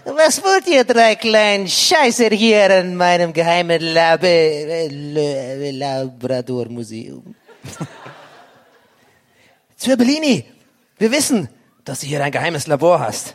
[0.04, 7.34] Was wollt ihr drei kleinen Scheißer hier in meinem geheimen Lab Le- Labrador-Museum?
[9.76, 10.44] Zirbellini,
[10.98, 11.48] wir wissen,
[11.84, 13.34] dass du hier ein geheimes Labor hast.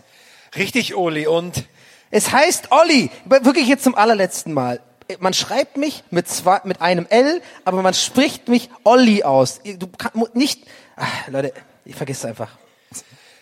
[0.56, 1.28] Richtig, Oli.
[1.28, 1.66] Und
[2.10, 4.80] Es heißt Olli, wirklich jetzt zum allerletzten Mal.
[5.20, 9.62] Man schreibt mich mit, zwei, mit einem L, aber man spricht mich Olli aus.
[9.64, 10.64] Du kannst nicht,
[10.96, 11.54] ach, Leute,
[11.86, 12.50] Ich vergiss einfach.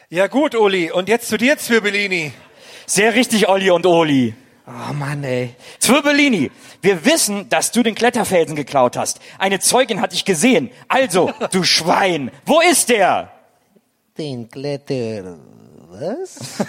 [0.09, 0.91] Ja gut, Uli.
[0.91, 2.31] Und jetzt zu dir, Zwirbellini.
[2.85, 4.33] Sehr richtig, Olli und Oli.
[4.65, 5.55] Oh Mann, ey.
[5.79, 6.51] Zwirbellini,
[6.81, 9.19] wir wissen, dass du den Kletterfelsen geklaut hast.
[9.37, 10.71] Eine Zeugin hat dich gesehen.
[10.87, 13.31] Also, du Schwein, wo ist der?
[14.17, 15.37] Den Kletter.
[15.89, 16.39] Was?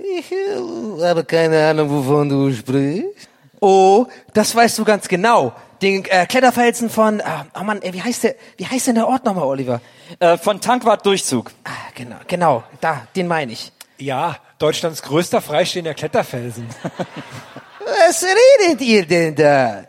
[0.00, 3.27] Ich äh, habe keine Ahnung, wovon du sprichst.
[3.60, 5.52] Oh, das weißt du ganz genau.
[5.80, 9.06] Den äh, Kletterfelsen von, ah, oh Mann, ey, wie heißt der, wie heißt denn der
[9.06, 9.80] Ort nochmal, Oliver?
[10.18, 11.52] Äh, von Tankwart Durchzug.
[11.64, 13.72] Ah, genau, genau, da, den meine ich.
[13.98, 16.66] Ja, Deutschlands größter freistehender Kletterfelsen.
[17.80, 19.84] Was redet ihr denn da?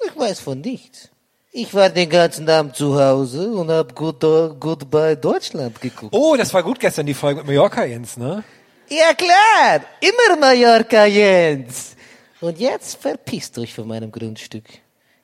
[0.00, 1.10] Ich, ich weiß von nichts.
[1.58, 4.20] Ich war den ganzen Abend zu Hause und hab Good,
[4.60, 6.14] Goodbye Deutschland geguckt.
[6.14, 8.44] Oh, das war gut gestern, die Folge mit Mallorca, Jens, ne?
[8.88, 11.95] Ja klar, immer Mallorca, Jens.
[12.40, 14.64] Und jetzt verpisst euch von meinem Grundstück.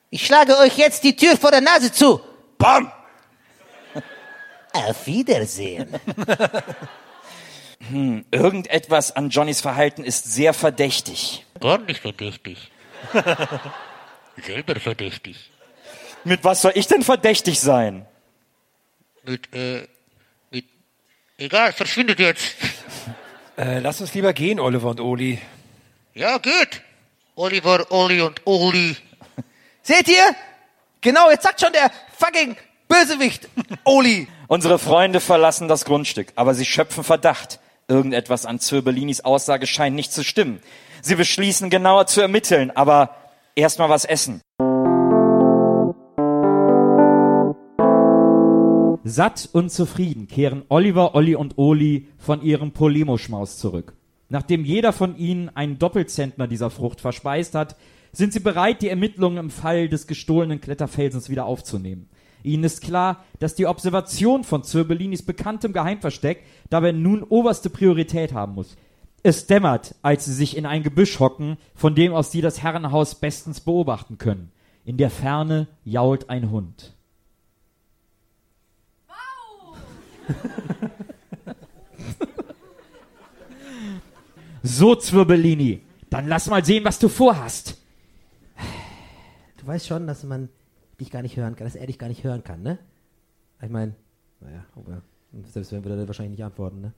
[0.09, 2.19] Ich schlage euch jetzt die Tür vor der Nase zu.
[2.57, 2.91] Bam!
[4.73, 5.89] Auf Wiedersehen.
[7.89, 11.45] Hm, irgendetwas an Johnnys Verhalten ist sehr verdächtig.
[11.59, 12.71] Gar nicht verdächtig.
[14.41, 15.51] Selber verdächtig.
[16.23, 18.05] Mit was soll ich denn verdächtig sein?
[19.25, 19.87] Mit, äh,
[20.51, 20.65] mit,
[21.37, 22.55] egal, verschwindet jetzt.
[23.57, 25.39] Äh, lass uns lieber gehen, Oliver und Oli.
[26.13, 26.81] Ja, geht.
[27.35, 28.95] Oliver, Oli und Oli.
[29.81, 30.35] Seht ihr?
[31.01, 32.55] Genau, jetzt sagt schon der fucking
[32.87, 33.49] Bösewicht,
[33.83, 34.27] Oli.
[34.47, 37.59] Unsere Freunde verlassen das Grundstück, aber sie schöpfen Verdacht.
[37.87, 40.61] Irgendetwas an Zirbellinis Aussage scheint nicht zu stimmen.
[41.01, 43.15] Sie beschließen genauer zu ermitteln, aber
[43.55, 44.41] erstmal was essen.
[49.03, 53.95] Satt und zufrieden kehren Oliver, Olli und Oli von ihrem Polemo-Schmaus zurück.
[54.29, 57.75] Nachdem jeder von ihnen einen Doppelzentner dieser Frucht verspeist hat,
[58.11, 62.09] sind sie bereit, die Ermittlungen im Fall des gestohlenen Kletterfelsens wieder aufzunehmen.
[62.43, 68.53] Ihnen ist klar, dass die Observation von Zirbellinis bekanntem Geheimversteck dabei nun oberste Priorität haben
[68.53, 68.75] muss.
[69.23, 73.15] Es dämmert, als sie sich in ein Gebüsch hocken, von dem aus sie das Herrenhaus
[73.15, 74.51] bestens beobachten können.
[74.83, 76.93] In der Ferne jault ein Hund.
[84.63, 87.77] So, Zwirbellini, dann lass mal sehen, was du vorhast.
[89.57, 90.49] Du weißt schon, dass man
[90.99, 92.79] dich gar nicht hören kann, dass er dich gar nicht hören kann, ne?
[93.61, 93.93] Ich meine,
[94.39, 95.01] naja, aber
[95.51, 96.93] selbst wenn wir da wahrscheinlich nicht antworten, ne?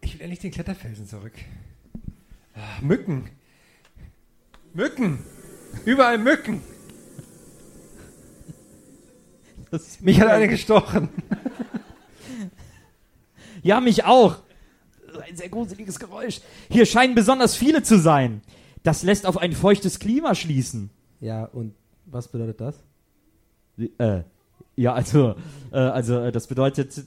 [0.00, 1.34] Ich will endlich den Kletterfelsen zurück.
[2.54, 3.28] Ah, Mücken.
[4.72, 5.24] Mücken.
[5.84, 6.62] Überall Mücken.
[10.00, 11.08] Mich hat eine gestochen.
[13.62, 14.42] Ja, mich auch.
[15.20, 16.40] Ein sehr gruseliges Geräusch.
[16.70, 18.42] Hier scheinen besonders viele zu sein.
[18.82, 20.90] Das lässt auf ein feuchtes Klima schließen.
[21.20, 21.74] Ja, und
[22.06, 22.76] was bedeutet das?
[23.98, 24.22] Äh,
[24.76, 25.34] ja, also,
[25.72, 27.04] äh, also äh, das bedeutet,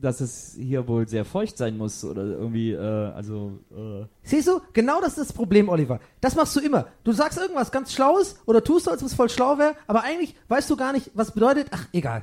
[0.00, 3.58] dass es hier wohl sehr feucht sein muss oder irgendwie, äh, also.
[3.70, 4.06] Äh.
[4.22, 6.00] Siehst du, genau das ist das Problem, Oliver.
[6.20, 6.86] Das machst du immer.
[7.04, 10.02] Du sagst irgendwas ganz Schlaues oder tust so, als ob es voll schlau wäre, aber
[10.02, 11.68] eigentlich weißt du gar nicht, was bedeutet.
[11.70, 12.22] Ach, egal.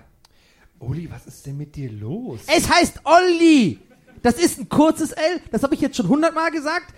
[0.79, 2.41] Oli, was ist denn mit dir los?
[2.47, 3.79] Es heißt Olli.
[4.25, 5.39] Das ist ein kurzes L.
[5.51, 6.95] Das habe ich jetzt schon hundertmal gesagt.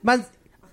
[0.00, 0.24] Man,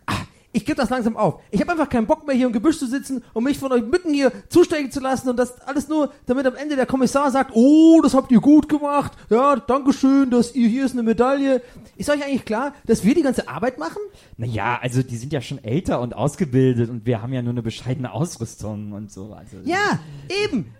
[0.05, 1.41] ach, ich gebe das langsam auf.
[1.49, 3.81] Ich habe einfach keinen Bock mehr hier im Gebüsch zu sitzen und mich von euch
[3.81, 7.55] Mücken hier zustechen zu lassen und das alles nur, damit am Ende der Kommissar sagt,
[7.55, 9.13] oh, das habt ihr gut gemacht.
[9.31, 11.63] Ja, Dankeschön, dass ihr hier ist eine Medaille.
[11.97, 13.97] Ist euch eigentlich klar, dass wir die ganze Arbeit machen?
[14.37, 17.63] Naja, also die sind ja schon älter und ausgebildet und wir haben ja nur eine
[17.63, 19.33] bescheidene Ausrüstung und so.
[19.33, 19.97] Also, Ja,
[20.43, 20.71] eben.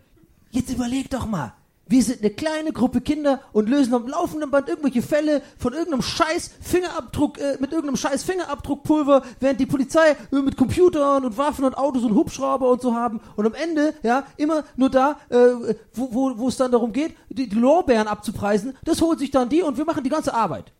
[0.52, 1.54] Jetzt überleg doch mal.
[1.88, 6.02] Wir sind eine kleine Gruppe Kinder und lösen am laufenden Band irgendwelche Fälle von irgendeinem
[6.02, 11.78] scheiß Fingerabdruck, äh, mit irgendeinem scheiß Fingerabdruckpulver, während die Polizei mit Computern und Waffen und
[11.78, 13.22] Autos und Hubschrauber und so haben.
[13.36, 17.16] Und am Ende, ja, immer nur da, äh, wo, wo, wo es dann darum geht,
[17.30, 20.72] die, die Lorbeeren abzupreisen, das holt sich dann die und wir machen die ganze Arbeit.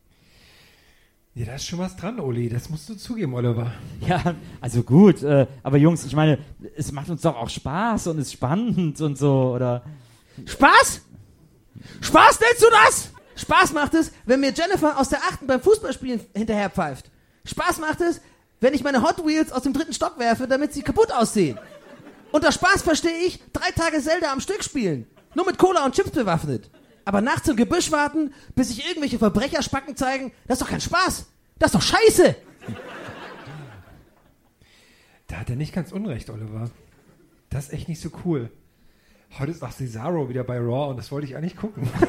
[1.36, 2.50] Ja, da ist schon was dran, Oli.
[2.50, 3.72] Das musst du zugeben, Oliver.
[4.08, 6.40] Ja, also gut, äh, aber Jungs, ich meine,
[6.76, 9.84] es macht uns doch auch Spaß und ist spannend und so, oder?
[10.46, 11.02] Spaß?
[12.02, 13.10] Spaß nennst du das?
[13.36, 17.12] Spaß macht es, wenn mir Jennifer aus der achten beim Fußballspielen hinterher pfeift.
[17.46, 18.22] Spaß macht es,
[18.60, 21.60] wenn ich meine Hot Wheels aus dem dritten Stock werfe, damit sie kaputt aussehen.
[22.32, 25.08] Unter Spaß verstehe ich drei Tage Zelda am Stück spielen.
[25.36, 26.70] Nur mit Cola und Chips bewaffnet.
[27.04, 31.28] Aber nachts im Gebüsch warten, bis sich irgendwelche Verbrecherspacken zeigen, das ist doch kein Spaß.
[31.60, 32.36] Das ist doch scheiße.
[35.28, 36.70] Da hat er nicht ganz unrecht, Oliver.
[37.50, 38.50] Das ist echt nicht so cool.
[39.38, 41.90] Heute ist auch Cesaro wieder bei Raw und das wollte ich eigentlich gucken.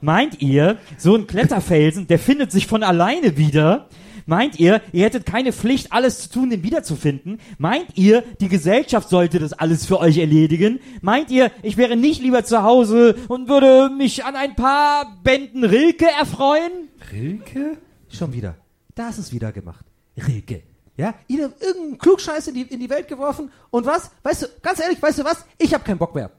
[0.00, 3.88] Meint ihr, so ein Kletterfelsen, der findet sich von alleine wieder?
[4.24, 7.40] Meint ihr, ihr hättet keine Pflicht, alles zu tun, den wiederzufinden?
[7.58, 10.80] Meint ihr, die Gesellschaft sollte das alles für euch erledigen?
[11.02, 15.64] Meint ihr, ich wäre nicht lieber zu Hause und würde mich an ein paar Bänden
[15.64, 16.88] Rilke erfreuen?
[17.12, 17.76] Rilke?
[18.08, 18.56] Schon wieder.
[18.94, 19.84] Da ist es wieder gemacht.
[20.16, 20.62] Rilke.
[20.96, 23.50] Ja, ihn hat irgendeinen Klugscheiß in die, in die Welt geworfen.
[23.70, 24.10] Und was?
[24.22, 25.44] Weißt du, ganz ehrlich, weißt du was?
[25.58, 26.30] Ich hab keinen Bock mehr.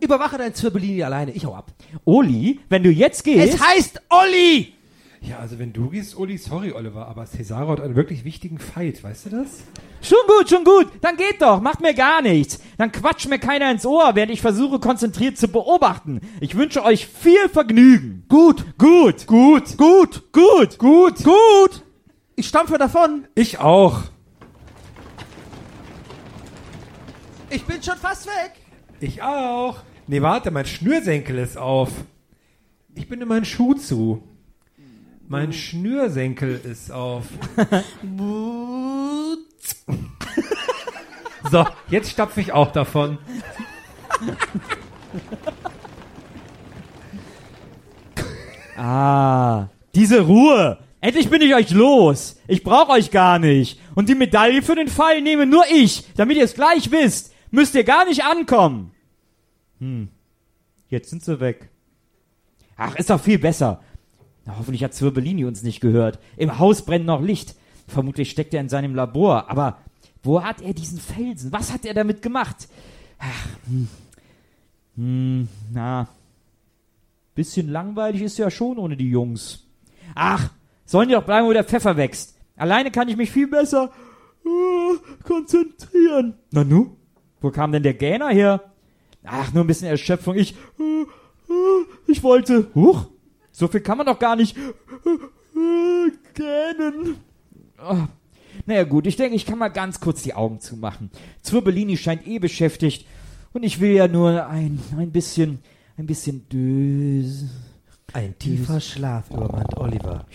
[0.00, 1.30] Überwache dein Zwirbelini alleine.
[1.32, 1.72] Ich hau ab.
[2.04, 3.54] Oli, wenn du jetzt gehst.
[3.54, 4.74] Es heißt Olli!
[5.22, 9.04] Ja, also wenn du gehst, Uli, sorry, Oliver, aber Cesaro hat einen wirklich wichtigen Fight,
[9.04, 9.62] weißt du das?
[10.02, 10.88] Schon gut, schon gut.
[11.00, 11.60] Dann geht doch.
[11.60, 12.58] Macht mir gar nichts.
[12.76, 16.20] Dann quatscht mir keiner ins Ohr, während ich versuche, konzentriert zu beobachten.
[16.40, 18.24] Ich wünsche euch viel Vergnügen.
[18.28, 18.64] Gut.
[18.78, 19.28] Gut.
[19.28, 19.76] Gut.
[19.78, 20.32] Gut.
[20.32, 20.78] Gut.
[20.78, 21.22] Gut.
[21.22, 21.82] Gut!
[22.36, 23.26] Ich stampfe davon.
[23.34, 24.02] Ich auch.
[27.50, 28.52] Ich bin schon fast weg.
[29.00, 29.80] Ich auch.
[30.06, 31.90] Nee, warte, mein Schnürsenkel ist auf.
[32.94, 34.22] Ich bin in meinen Schuh zu.
[35.28, 37.24] Mein Schnürsenkel ist auf.
[41.50, 43.18] so, jetzt stapfe ich auch davon.
[48.76, 50.78] Ah, diese Ruhe.
[51.02, 52.36] Endlich bin ich euch los.
[52.46, 53.80] Ich brauche euch gar nicht.
[53.96, 57.34] Und die Medaille für den Fall nehme nur ich, damit ihr es gleich wisst.
[57.50, 58.92] Müsst ihr gar nicht ankommen.
[59.80, 60.08] Hm.
[60.88, 61.70] Jetzt sind sie weg.
[62.76, 63.82] Ach, ist doch viel besser.
[64.44, 66.20] Na, hoffentlich hat Zwirbelini uns nicht gehört.
[66.36, 67.56] Im Haus brennt noch Licht.
[67.88, 69.50] Vermutlich steckt er in seinem Labor.
[69.50, 69.78] Aber
[70.22, 71.50] wo hat er diesen Felsen?
[71.50, 72.68] Was hat er damit gemacht?
[73.18, 73.88] Ach, hm.
[74.94, 76.08] Hm, na.
[77.34, 79.66] Bisschen langweilig ist ja schon ohne die Jungs.
[80.14, 80.50] Ach,
[80.84, 82.38] sollen die doch bleiben, wo der Pfeffer wächst.
[82.56, 83.90] Alleine kann ich mich viel besser
[84.44, 86.34] äh, konzentrieren.
[86.50, 86.96] Na nu?
[87.40, 88.72] Wo kam denn der Gähner her?
[89.24, 90.36] Ach, nur ein bisschen Erschöpfung.
[90.36, 92.70] Ich, äh, äh, ich wollte.
[92.74, 93.06] Huch,
[93.50, 97.16] so viel kann man doch gar nicht äh, äh, gähnen.
[97.78, 98.06] Oh.
[98.66, 101.10] Naja gut, ich denke, ich kann mal ganz kurz die Augen zumachen.
[101.42, 103.06] Zwirbelini scheint eh beschäftigt
[103.52, 105.60] und ich will ja nur ein, ein bisschen,
[105.96, 107.46] ein bisschen dös.
[108.12, 110.26] Ein tiefer Schlaf übermannt Oliver.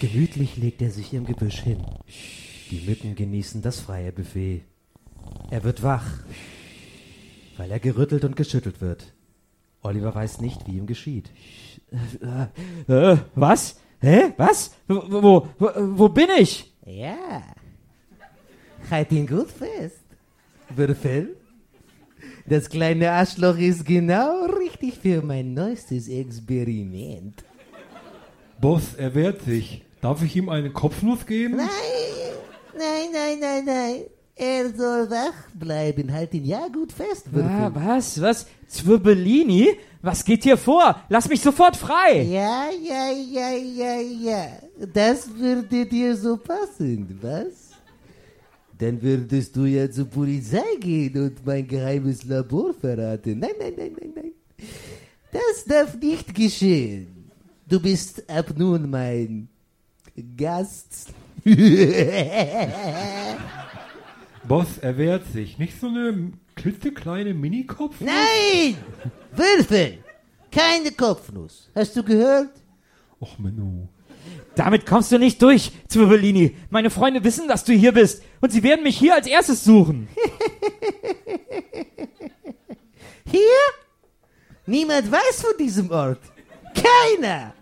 [0.00, 1.84] Gemütlich legt er sich im Gebüsch hin.
[2.70, 4.62] Die Mücken genießen das freie Buffet.
[5.50, 6.06] Er wird wach,
[7.58, 9.12] weil er gerüttelt und geschüttelt wird.
[9.82, 11.30] Oliver weiß nicht, wie ihm geschieht.
[12.88, 13.78] Äh, äh, was?
[14.00, 14.32] Hä?
[14.38, 14.74] Was?
[14.88, 16.72] Wo, wo, wo, bin ich?
[16.86, 17.42] Ja.
[18.90, 20.02] Halt ihn gut fest.
[20.70, 21.36] Würfel?
[22.46, 27.44] Das kleine Arschloch ist genau richtig für mein neuestes Experiment.
[28.60, 29.82] Boss, er wehrt sich.
[30.00, 31.56] Darf ich ihm eine Kopfnuss geben?
[31.56, 31.68] Nein,
[32.76, 34.02] nein, nein, nein, nein.
[34.34, 36.12] Er soll wach bleiben.
[36.12, 37.48] Halt ihn ja gut fest, Würfel.
[37.48, 38.20] Ah, was?
[38.20, 38.46] Was?
[38.66, 39.76] Zwirbelini?
[40.00, 41.00] Was geht hier vor?
[41.08, 42.22] Lass mich sofort frei!
[42.22, 44.46] Ja, ja, ja, ja, ja.
[44.92, 47.71] Das würde dir so passen, was?
[48.82, 53.38] Dann würdest du ja zur Polizei gehen und mein geheimes Labor verraten.
[53.38, 54.32] Nein, nein, nein, nein, nein.
[55.30, 57.30] Das darf nicht geschehen.
[57.68, 59.48] Du bist ab nun mein
[60.36, 61.14] Gast.
[64.48, 65.58] Boss, er wehrt sich.
[65.60, 68.00] Nicht so eine klitzekleine Minikopf?
[68.00, 68.78] Nein!
[69.30, 69.98] Würfel!
[70.50, 71.70] Keine Kopfnuss.
[71.72, 72.50] Hast du gehört?
[73.20, 73.88] Och, Menno.
[74.54, 76.56] Damit kommst du nicht durch, Zwirbelini.
[76.70, 78.22] Meine Freunde wissen, dass du hier bist.
[78.40, 80.08] Und sie werden mich hier als erstes suchen.
[83.30, 83.40] Hier?
[84.66, 86.20] Niemand weiß von diesem Ort.
[86.74, 87.54] Keiner!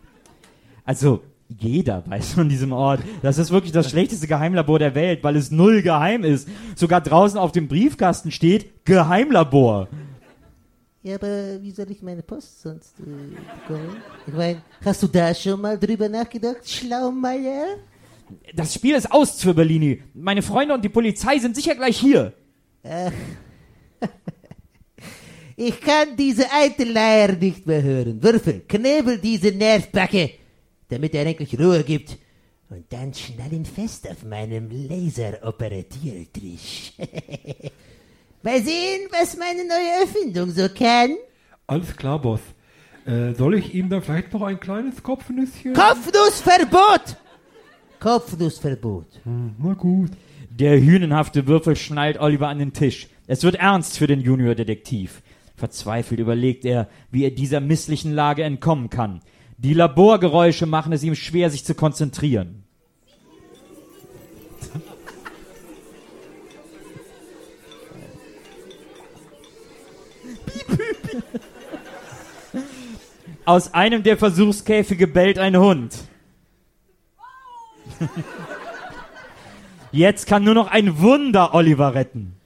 [0.85, 3.01] Also, jeder weiß von diesem Ort.
[3.23, 6.49] Das ist wirklich das schlechteste Geheimlabor der Welt, weil es null geheim ist.
[6.75, 9.89] Sogar draußen auf dem Briefkasten steht Geheimlabor.
[11.03, 13.97] Ja, aber wie soll ich meine Post sonst äh, bekommen?
[14.27, 17.79] Ich meine, hast du da schon mal drüber nachgedacht, Schlaumeier?
[18.55, 20.03] Das Spiel ist aus, Zwirbelini.
[20.13, 22.35] Meine Freunde und die Polizei sind sicher gleich hier.
[22.85, 23.13] Ach.
[25.57, 28.23] Ich kann diese alte Leier nicht mehr hören.
[28.23, 30.31] Würfel, knebel diese Nervbacke,
[30.89, 32.17] damit er endlich Ruhe gibt.
[32.71, 36.95] Und dann schnall ihn fest auf meinem Laseroperatiertisch.
[38.43, 41.17] Mal sehen, was meine neue Erfindung so kann.
[41.67, 42.41] Alles klar, Boss.
[43.05, 45.75] Äh, soll ich ihm dann vielleicht noch ein kleines Kopfnüsschen?
[45.75, 47.17] Kopfnussverbot!
[47.99, 49.07] Kopfnussverbot.
[49.25, 50.11] Hm, na gut.
[50.49, 53.09] Der hünenhafte Würfel schnallt Oliver an den Tisch.
[53.27, 55.23] Es wird ernst für den Juniordetektiv.
[55.57, 59.21] Verzweifelt überlegt er, wie er dieser misslichen Lage entkommen kann.
[59.59, 62.60] Die Laborgeräusche machen es ihm schwer, sich zu konzentrieren.
[73.51, 75.93] Aus einem der Versuchskäfige bellt ein Hund.
[79.91, 82.37] Jetzt kann nur noch ein Wunder Oliver retten.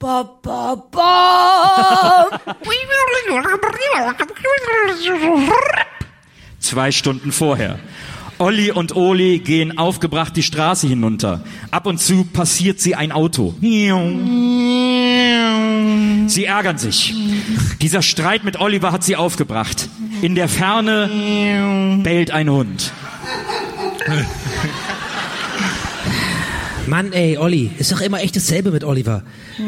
[0.00, 2.40] Ba, ba, ba.
[6.58, 7.78] Zwei Stunden vorher.
[8.38, 11.44] Olli und Oli gehen aufgebracht die Straße hinunter.
[11.70, 13.54] Ab und zu passiert sie ein Auto.
[16.26, 17.14] Sie ärgern sich.
[17.80, 19.88] Dieser Streit mit Oliver hat sie aufgebracht.
[20.22, 22.92] In der Ferne bellt ein Hund.
[26.86, 29.24] Mann, ey, Olli, ist doch immer echt dasselbe mit Oliver.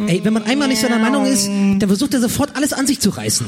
[0.07, 3.01] Ey, wenn man einmal nicht seiner Meinung ist, dann versucht er sofort alles an sich
[3.01, 3.47] zu reißen.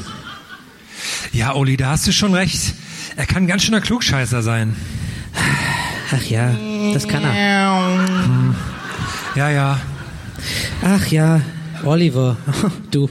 [1.31, 2.73] Ja, Oli, da hast du schon recht.
[3.15, 4.75] Er kann ein ganz schöner Klugscheißer sein.
[6.11, 6.53] Ach ja,
[6.93, 8.25] das kann er.
[8.25, 8.55] Hm.
[9.35, 9.79] Ja, ja.
[10.83, 11.41] Ach ja,
[11.85, 12.37] Oliver,
[12.91, 13.09] du.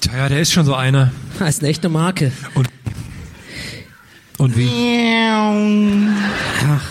[0.00, 1.12] Tja, ja, der ist schon so einer.
[1.38, 2.32] Das ist eine echte Marke.
[2.54, 2.68] Und,
[4.38, 4.68] und wie?
[6.66, 6.84] Ach,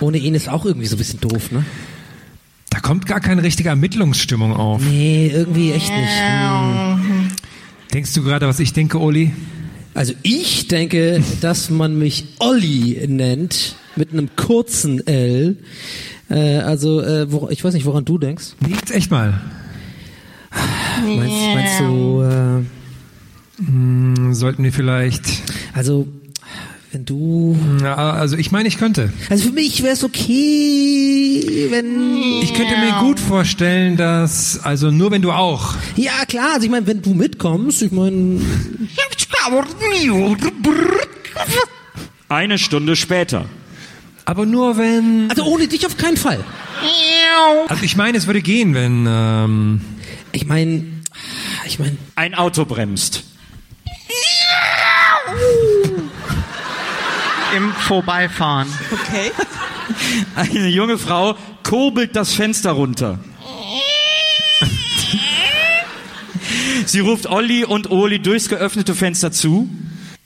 [0.00, 1.64] ohne ihn ist auch irgendwie so ein bisschen doof, ne?
[2.70, 4.82] Da kommt gar keine richtige Ermittlungsstimmung auf.
[4.82, 6.10] Nee, irgendwie echt nicht.
[6.10, 7.28] Hm.
[7.92, 9.32] Denkst du gerade, was ich denke, Oli?
[9.94, 15.56] Also ich denke, dass man mich Olli nennt, mit einem kurzen L.
[16.28, 18.54] Äh, also, äh, wo, ich weiß nicht, woran du denkst.
[18.66, 19.40] Nee, jetzt echt mal.
[21.04, 25.22] Meinst, meinst du, äh, Hm, sollten wir vielleicht.
[25.74, 26.08] also,
[26.94, 27.56] wenn du...
[27.82, 29.12] Ja, also ich meine, ich könnte.
[29.28, 32.14] Also für mich wäre es okay, wenn...
[32.42, 35.74] Ich könnte mir gut vorstellen, dass, also nur wenn du auch.
[35.96, 38.40] Ja, klar, also ich meine, wenn du mitkommst, ich meine...
[42.28, 43.46] Eine Stunde später.
[44.24, 45.28] Aber nur wenn.
[45.28, 46.42] Also ohne dich auf keinen Fall.
[47.68, 49.04] Also ich meine, es würde gehen, wenn.
[49.06, 49.80] Ähm,
[50.32, 50.84] Ich meine,
[51.66, 51.96] ich meine...
[52.14, 53.24] Ein Auto bremst.
[57.54, 58.68] Im Vorbeifahren.
[58.90, 59.30] Okay.
[60.34, 63.18] Eine junge Frau kurbelt das Fenster runter.
[66.86, 69.68] Sie ruft Olli und Oli durchs geöffnete Fenster zu.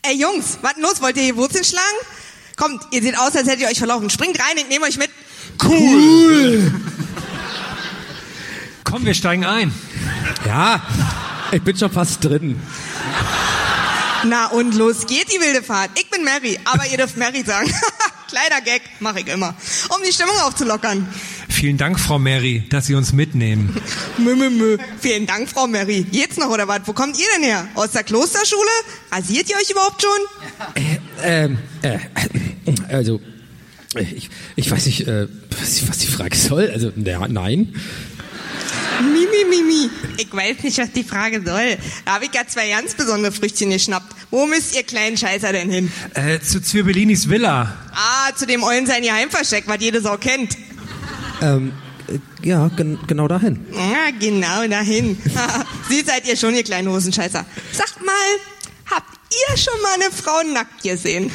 [0.03, 1.03] Ey Jungs, was los?
[1.03, 1.87] Wollt ihr hier Wurzeln schlagen?
[2.57, 4.11] Kommt, ihr seht aus, als hättet ihr euch verlaufen.
[4.11, 5.11] Springt rein, ich nehme euch mit.
[5.63, 6.73] Cool!
[8.85, 9.73] Komm, wir steigen ein.
[10.47, 10.83] Ja,
[11.53, 12.61] ich bin schon fast drin.
[14.25, 15.91] Na und los geht die wilde Fahrt.
[15.99, 17.73] Ich bin Mary, aber ihr dürft Mary sagen.
[18.29, 19.55] Kleiner Gag, mache ich immer.
[19.89, 21.09] Um die Stimmung aufzulockern.
[21.49, 23.75] Vielen Dank, Frau Mary, dass Sie uns mitnehmen.
[24.19, 24.79] Mö, mö, mö.
[25.01, 26.07] Vielen Dank, Frau Mary.
[26.11, 26.81] Jetzt noch oder was?
[26.85, 27.67] Wo kommt ihr denn her?
[27.75, 28.69] Aus der Klosterschule?
[29.11, 30.85] Rasiert ihr euch überhaupt schon?
[31.23, 31.99] Ähm, äh,
[32.89, 33.21] also,
[33.95, 35.27] äh, ich, ich weiß nicht, äh,
[35.59, 36.71] was, was die Frage soll.
[36.71, 37.75] Also, na, nein.
[39.03, 39.91] Mimi, Mimi.
[40.17, 41.79] Ich weiß nicht, was die Frage soll.
[42.05, 44.15] Da habe ich ja zwei ganz besondere Früchtchen geschnappt.
[44.31, 45.93] Wo müsst ihr kleinen Scheißer denn hin?
[46.15, 47.77] Äh, zu Zwirbelinis Villa.
[47.93, 50.57] Ah, zu dem Eulen sein Geheimversteck, was jede Sau kennt.
[51.41, 51.73] Ähm,
[52.09, 53.65] äh, ja, gen genau dahin.
[53.73, 55.21] Ja, genau dahin.
[55.89, 57.45] Sie seid ihr schon, ihr kleinen Hosenscheißer.
[57.73, 58.15] Sagt mal,
[58.91, 61.31] habt ihr schon mal eine Frau nackt gesehen?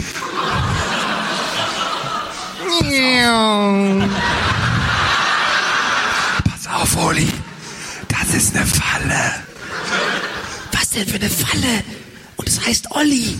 [6.73, 7.27] Auf, Oli.
[8.07, 9.31] Das ist eine Falle.
[10.71, 11.83] Was denn für eine Falle?
[12.35, 13.37] Und es heißt Olli.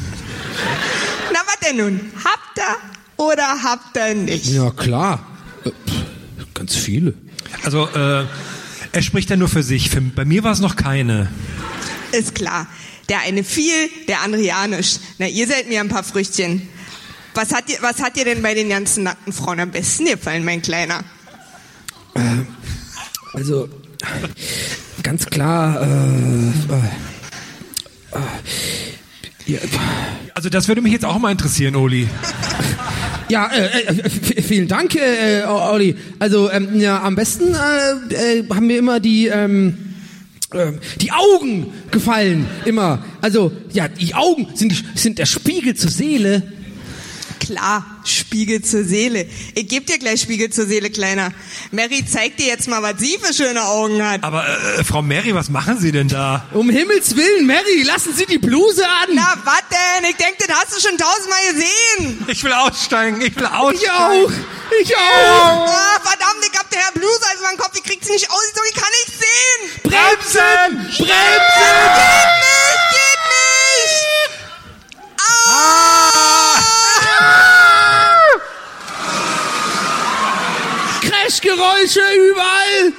[1.34, 2.00] Na, was denn nun?
[2.24, 4.46] Habt ihr oder habt ihr nicht?
[4.46, 5.26] Ja, klar.
[5.66, 5.72] Äh,
[6.54, 7.16] ganz viele.
[7.64, 8.26] Also, äh,
[8.92, 9.90] er spricht ja nur für sich.
[9.90, 11.32] Für, bei mir war es noch keine.
[12.12, 12.68] Ist klar.
[13.10, 15.00] Der eine viel, der andere ja nicht.
[15.18, 16.70] Na, ihr seid mir ein paar Früchtchen.
[17.34, 20.46] Was hat dir, was hat dir denn bei den ganzen nackten Frauen am besten gefallen,
[20.46, 21.04] mein Kleiner?
[23.34, 23.68] Also,
[25.02, 25.86] ganz klar, äh,
[29.48, 29.60] äh, äh,
[30.36, 32.08] Also, das würde mich jetzt auch mal interessieren, Oli.
[33.30, 35.96] ja äh, äh, v- vielen Dank, äh, äh, Olli.
[36.20, 39.78] Also, ähm, ja, am besten äh, äh, haben mir immer die, ähm,
[40.54, 43.04] ähm, die Augen gefallen, immer.
[43.22, 46.44] Also, ja, die Augen sind, sind der Spiegel zur Seele.
[47.46, 49.28] Klar, Spiegel zur Seele.
[49.54, 51.34] Ich geb dir gleich Spiegel zur Seele, Kleiner.
[51.72, 54.24] Mary zeigt dir jetzt mal, was sie für schöne Augen hat.
[54.24, 56.46] Aber, äh, Frau Mary, was machen Sie denn da?
[56.54, 59.10] Um Himmels Willen, Mary, lassen Sie die Bluse an.
[59.14, 60.10] Na, was denn?
[60.10, 62.26] Ich denke, das hast du schon tausendmal gesehen.
[62.30, 63.82] Ich will aussteigen, ich will aussteigen.
[63.84, 64.32] Ich auch,
[64.82, 65.68] ich auch.
[65.68, 67.76] Ah, verdammt, ich hab der Herr Bluse als meinen Kopf.
[67.76, 68.40] Ich krieg sie nicht aus.
[68.48, 69.82] Ich so, ich kann nicht sehen.
[69.84, 70.88] Bremsen!
[70.98, 71.10] Geht nicht,
[72.90, 74.00] geht nicht.
[75.20, 76.43] Ah!
[81.24, 82.02] Crashgeräusche
[82.32, 82.94] überall.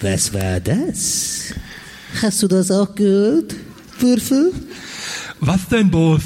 [0.00, 1.54] Was war das?
[2.20, 3.54] Hast du das auch gehört,
[3.98, 4.52] Würfel?
[5.40, 6.22] Was denn, Boss?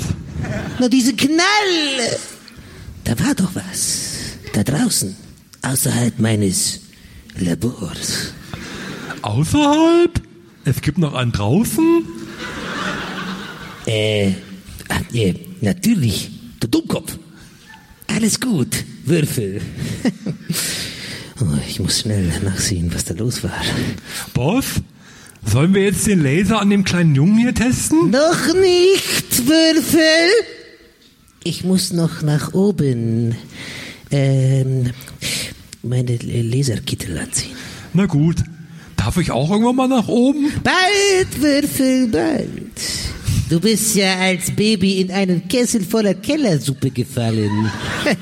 [0.79, 2.19] Na, diese Knall.
[3.05, 4.37] Da war doch was.
[4.53, 5.15] Da draußen,
[5.63, 6.81] außerhalb meines
[7.39, 8.33] Labors.
[9.23, 10.21] Außerhalb?
[10.65, 12.05] Es gibt noch einen draußen?
[13.87, 14.33] Äh,
[14.89, 16.31] ah, äh, natürlich,
[16.61, 17.19] du Dummkopf.
[18.09, 19.61] Alles gut, Würfel.
[21.41, 23.53] oh, ich muss schnell nachsehen, was da los war.
[24.35, 24.67] Boss,
[25.45, 28.11] sollen wir jetzt den Laser an dem kleinen Jungen hier testen?
[28.11, 30.31] Noch nicht, Würfel.
[31.45, 33.37] Ich muss noch nach oben.
[34.11, 34.91] Ähm,
[35.83, 37.57] meine Laserkittel anziehen.
[37.93, 38.37] Na gut.
[38.97, 40.53] Darf ich auch irgendwann mal nach oben?
[40.63, 42.73] Bald, Würfel, bald.
[43.49, 47.71] Du bist ja als Baby in einen Kessel voller Kellersuppe gefallen.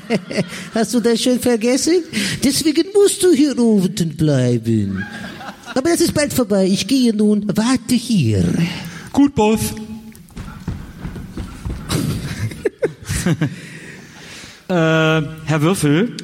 [0.73, 2.03] Hast du das schon vergessen?
[2.41, 5.03] Deswegen musst du hier unten bleiben.
[5.75, 6.65] Aber das ist bald vorbei.
[6.65, 7.45] Ich gehe nun.
[7.53, 8.45] Warte hier.
[9.11, 9.73] Gut, Boss.
[14.69, 16.15] äh, Herr Würfel?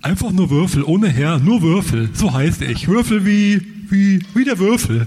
[0.00, 2.08] Einfach nur Würfel, ohne Herr, nur Würfel.
[2.14, 2.88] So heißt ich.
[2.88, 5.06] Würfel wie, wie, wie der Würfel.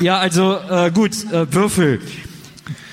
[0.00, 2.00] Ja, also äh, gut, äh, Würfel.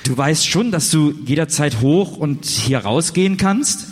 [0.06, 3.88] Du weißt schon, dass du jederzeit hoch und hier rausgehen kannst?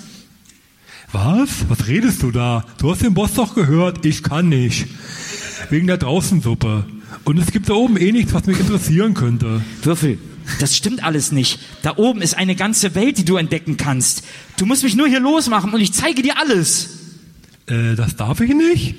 [1.12, 1.50] Was?
[1.68, 2.66] Was redest du da?
[2.78, 4.88] Du hast den Boss doch gehört, ich kann nicht.
[5.70, 6.86] Wegen der Draußensuppe.
[7.26, 9.62] Und es gibt da oben eh nichts, was mich interessieren könnte.
[9.84, 10.18] Würfel,
[10.60, 11.60] das stimmt alles nicht.
[11.82, 14.24] Da oben ist eine ganze Welt, die du entdecken kannst.
[14.58, 17.01] Du musst mich nur hier losmachen und ich zeige dir alles.
[17.68, 18.96] Äh, das darf ich nicht?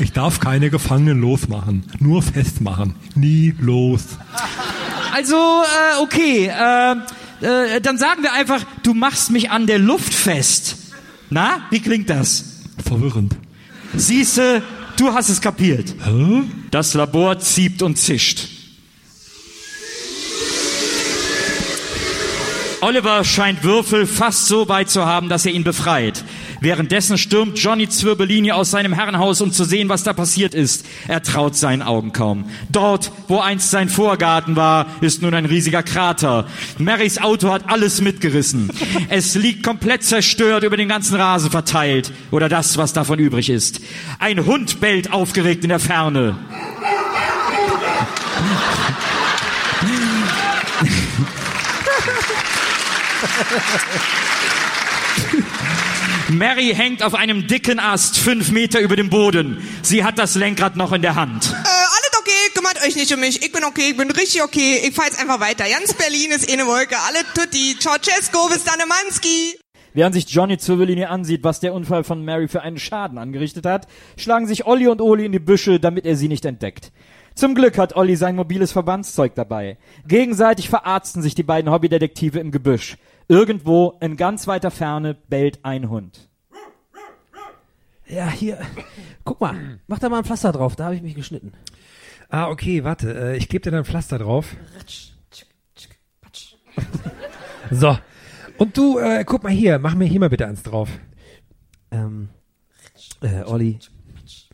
[0.00, 2.94] Ich darf keine Gefangenen losmachen, nur festmachen.
[3.14, 4.02] Nie los.
[5.14, 6.96] Also, äh, okay, äh,
[7.40, 10.76] äh, dann sagen wir einfach, du machst mich an der Luft fest.
[11.30, 12.62] Na, wie klingt das?
[12.84, 13.36] Verwirrend.
[13.94, 14.62] Siehste,
[14.96, 15.94] du hast es kapiert.
[16.04, 16.42] Hä?
[16.70, 18.48] Das Labor zieht und zischt.
[22.82, 26.22] Oliver scheint Würfel fast so weit zu haben, dass er ihn befreit.
[26.66, 30.84] Währenddessen stürmt Johnny Zwirbellini aus seinem Herrenhaus, um zu sehen, was da passiert ist.
[31.06, 32.50] Er traut seinen Augen kaum.
[32.72, 36.48] Dort, wo einst sein Vorgarten war, ist nun ein riesiger Krater.
[36.76, 38.72] Marys Auto hat alles mitgerissen.
[39.08, 42.10] Es liegt komplett zerstört über den ganzen Rasen verteilt.
[42.32, 43.80] Oder das, was davon übrig ist.
[44.18, 46.36] Ein Hund bellt aufgeregt in der Ferne.
[56.28, 59.58] Mary hängt auf einem dicken Ast fünf Meter über dem Boden.
[59.82, 61.52] Sie hat das Lenkrad noch in der Hand.
[61.52, 63.44] Äh, alles okay, kümmert euch nicht um mich.
[63.44, 64.80] Ich bin okay, ich bin richtig okay.
[64.84, 65.64] Ich fahr jetzt einfach weiter.
[65.70, 66.96] Ganz Berlin ist eh eine Wolke.
[67.06, 67.76] Alle tutti.
[67.78, 69.56] Ceausescu, bis dann, Manski.
[69.94, 73.86] Während sich Johnny Zwirbellini ansieht, was der Unfall von Mary für einen Schaden angerichtet hat,
[74.16, 76.90] schlagen sich Olli und Oli in die Büsche, damit er sie nicht entdeckt.
[77.36, 79.78] Zum Glück hat Olli sein mobiles Verbandszeug dabei.
[80.08, 82.96] Gegenseitig verarzten sich die beiden Hobbydetektive im Gebüsch.
[83.28, 86.28] Irgendwo in ganz weiter Ferne bellt ein Hund.
[88.06, 88.58] Ja, hier.
[89.24, 91.52] Guck mal, mach da mal ein Pflaster drauf, da habe ich mich geschnitten.
[92.28, 93.12] Ah, okay, warte.
[93.12, 94.56] Äh, ich gebe dir dann ein Pflaster drauf.
[97.70, 97.98] So.
[98.58, 100.88] Und du, äh, guck mal hier, mach mir hier mal bitte eins drauf.
[101.90, 102.28] Ähm,
[103.22, 103.80] äh, Olli,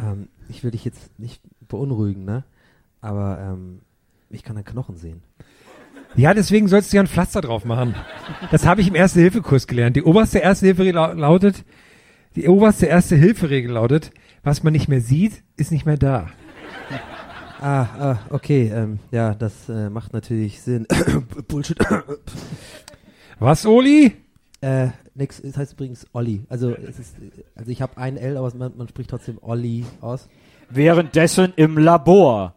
[0.00, 2.44] ähm, ich will dich jetzt nicht beunruhigen, ne?
[3.02, 3.82] Aber ähm,
[4.30, 5.22] ich kann deinen Knochen sehen.
[6.14, 7.94] Ja, deswegen sollst du ja ein Pflaster drauf machen.
[8.50, 9.96] Das habe ich im Erste-Hilfe-Kurs gelernt.
[9.96, 11.64] Die oberste Erste-Hilfe lautet,
[12.36, 14.10] die oberste Erste-Hilfe-Regel lautet,
[14.42, 16.28] was man nicht mehr sieht, ist nicht mehr da.
[17.60, 20.86] Ah, ah okay, ähm, ja, das äh, macht natürlich Sinn.
[21.48, 21.78] Bullshit.
[23.38, 24.16] Was, Oli?
[24.60, 26.42] Äh, nix, es heißt übrigens Olli.
[26.48, 27.16] Also, es ist,
[27.54, 30.28] also ich habe ein L, aber man, man spricht trotzdem Olli aus.
[30.70, 32.56] Währenddessen im Labor.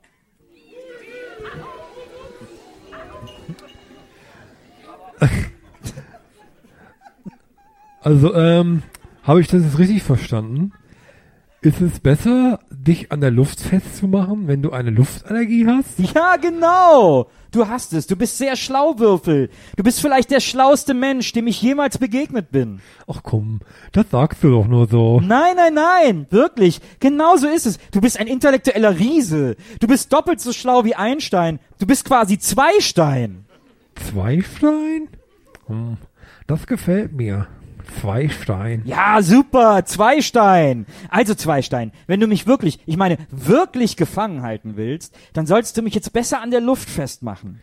[8.02, 8.84] Also, ähm,
[9.24, 10.72] habe ich das jetzt richtig verstanden?
[11.62, 15.98] Ist es besser, dich an der Luft festzumachen, wenn du eine Luftallergie hast?
[15.98, 17.28] Ja, genau.
[17.50, 18.06] Du hast es.
[18.06, 19.50] Du bist sehr schlau, Würfel.
[19.76, 22.82] Du bist vielleicht der schlauste Mensch, dem ich jemals begegnet bin.
[23.08, 23.62] Ach komm,
[23.94, 25.20] das sagst du doch nur so.
[25.22, 26.28] Nein, nein, nein.
[26.30, 26.82] Wirklich.
[27.00, 27.80] Genau so ist es.
[27.90, 29.56] Du bist ein intellektueller Riese.
[29.80, 31.60] Du bist doppelt so schlau wie Einstein.
[31.80, 33.45] Du bist quasi Zweistein.
[33.96, 35.10] Zweistein?
[35.68, 35.98] Hm,
[36.48, 37.48] das gefällt mir.
[38.00, 38.82] Zweistein.
[38.86, 40.86] Ja, super, Zweistein.
[41.10, 45.82] Also Zweistein, wenn du mich wirklich, ich meine, wirklich gefangen halten willst, dann sollst du
[45.82, 47.62] mich jetzt besser an der Luft festmachen.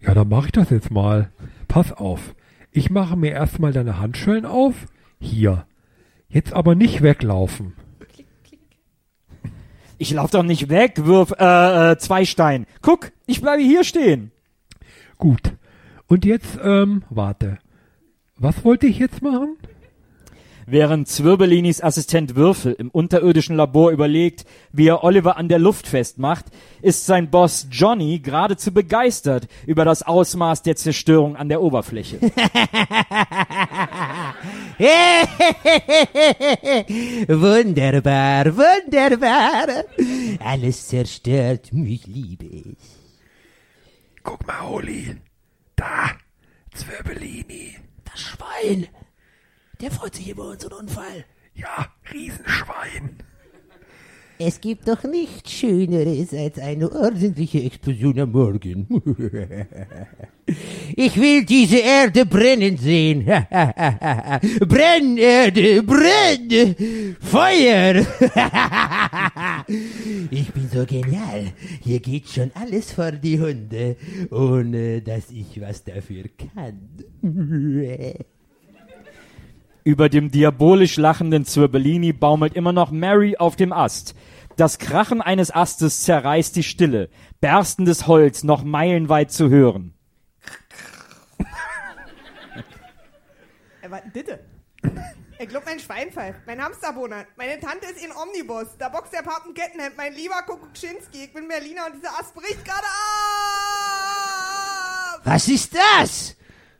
[0.00, 1.30] Ja, dann mache ich das jetzt mal.
[1.68, 2.34] Pass auf.
[2.72, 4.74] Ich mache mir erstmal deine Handschellen auf.
[5.20, 5.66] Hier.
[6.28, 7.74] Jetzt aber nicht weglaufen.
[9.98, 12.64] Ich lauf doch nicht weg, Wirf, äh, äh, Zweistein.
[12.80, 14.32] Guck, ich bleibe hier stehen.
[15.20, 15.52] Gut.
[16.08, 17.58] Und jetzt, ähm, warte.
[18.38, 19.58] Was wollte ich jetzt machen?
[20.66, 26.46] Während Zwirbelinis Assistent Würfel im unterirdischen Labor überlegt, wie er Oliver an der Luft festmacht,
[26.80, 32.18] ist sein Boss Johnny geradezu begeistert über das Ausmaß der Zerstörung an der Oberfläche.
[37.28, 39.84] wunderbar, wunderbar.
[40.38, 42.99] Alles zerstört, mich liebe ich.
[44.22, 45.16] Guck mal, Oli.
[45.76, 46.10] Da.
[46.74, 47.76] Zwirbelini.
[48.04, 48.88] Das Schwein.
[49.80, 51.24] Der freut sich über unseren Unfall.
[51.54, 53.16] Ja, Riesenschwein.
[54.42, 58.86] Es gibt doch nichts Schöneres als eine ordentliche Explosion am Morgen.
[60.96, 63.24] Ich will diese Erde brennen sehen.
[63.24, 67.16] Brenn, Erde, brenn!
[67.20, 68.04] Feuer!
[69.68, 71.52] Ich bin so genial.
[71.80, 73.96] Hier geht schon alles vor die Hunde,
[74.30, 76.88] ohne dass ich was dafür kann.
[79.84, 84.14] Über dem diabolisch lachenden Zwirbellini baumelt immer noch Mary auf dem Ast.
[84.56, 87.08] Das Krachen eines Astes zerreißt die Stille,
[87.40, 89.94] berstendes Holz noch meilenweit zu hören.
[93.82, 94.40] Äh, bitte?
[95.42, 97.24] Ich glaub, mein Schwein pfeift, mein Hamsterbohner.
[97.38, 98.76] Meine Tante ist in Omnibus.
[98.78, 101.24] Da boxt der Papen Kettenhemd, mein lieber Kukuczynski.
[101.24, 102.84] Ich bin Berliner und dieser Ast bricht gerade
[105.14, 105.22] ab.
[105.24, 106.36] Was ist das?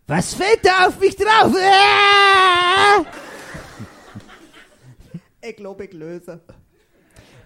[0.07, 1.55] Was fällt da auf mich drauf?
[5.43, 6.43] Ich glaub, ich löse.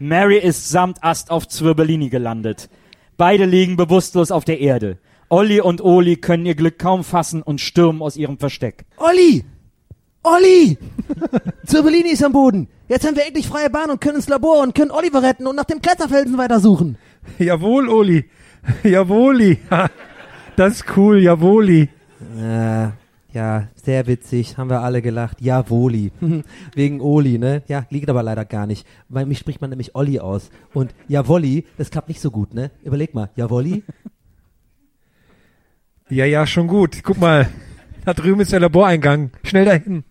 [0.01, 2.69] Mary ist samt Ast auf Zwirbellini gelandet.
[3.17, 4.99] Beide liegen bewusstlos auf der Erde.
[5.29, 8.85] Olli und Oli können ihr Glück kaum fassen und stürmen aus ihrem Versteck.
[8.97, 9.45] Olli!
[10.25, 10.79] Olli!
[11.67, 12.69] Zirbellini ist am Boden.
[12.89, 15.57] Jetzt haben wir endlich freie Bahn und können ins Labor und können Oliver retten und
[15.57, 16.97] nach dem Kletterfelsen weitersuchen.
[17.39, 18.25] Jawohl, Oli.
[18.83, 19.59] Jawoli.
[20.57, 21.89] Das ist cool, Jawoli.
[22.39, 22.89] Äh,
[23.33, 25.43] ja, sehr witzig, haben wir alle gelacht.
[25.43, 26.13] Javoli.
[26.75, 27.63] Wegen Oli, ne?
[27.67, 28.87] Ja, liegt aber leider gar nicht.
[29.09, 30.51] Bei mich spricht man nämlich Olli aus.
[30.73, 32.71] Und Javoli, das klappt nicht so gut, ne?
[32.83, 33.83] Überleg mal, Javoli?
[36.09, 37.03] Ja, ja, schon gut.
[37.03, 37.49] Guck mal.
[38.05, 39.31] Da drüben ist der Laboreingang.
[39.43, 40.05] Schnell dahin.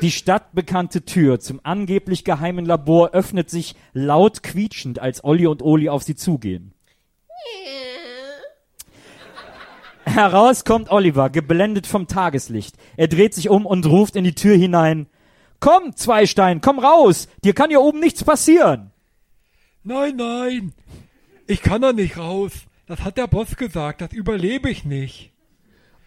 [0.00, 5.88] Die stadtbekannte Tür zum angeblich geheimen Labor öffnet sich laut quietschend, als Olli und Oli
[5.88, 6.72] auf sie zugehen.
[10.04, 12.76] Heraus kommt Oliver, geblendet vom Tageslicht.
[12.96, 15.06] Er dreht sich um und ruft in die Tür hinein.
[15.60, 17.28] Komm, Zweistein, komm raus!
[17.44, 18.90] Dir kann hier oben nichts passieren!
[19.84, 20.72] Nein, nein.
[21.46, 22.52] Ich kann da nicht raus.
[22.86, 24.00] Das hat der Boss gesagt.
[24.00, 25.32] Das überlebe ich nicht.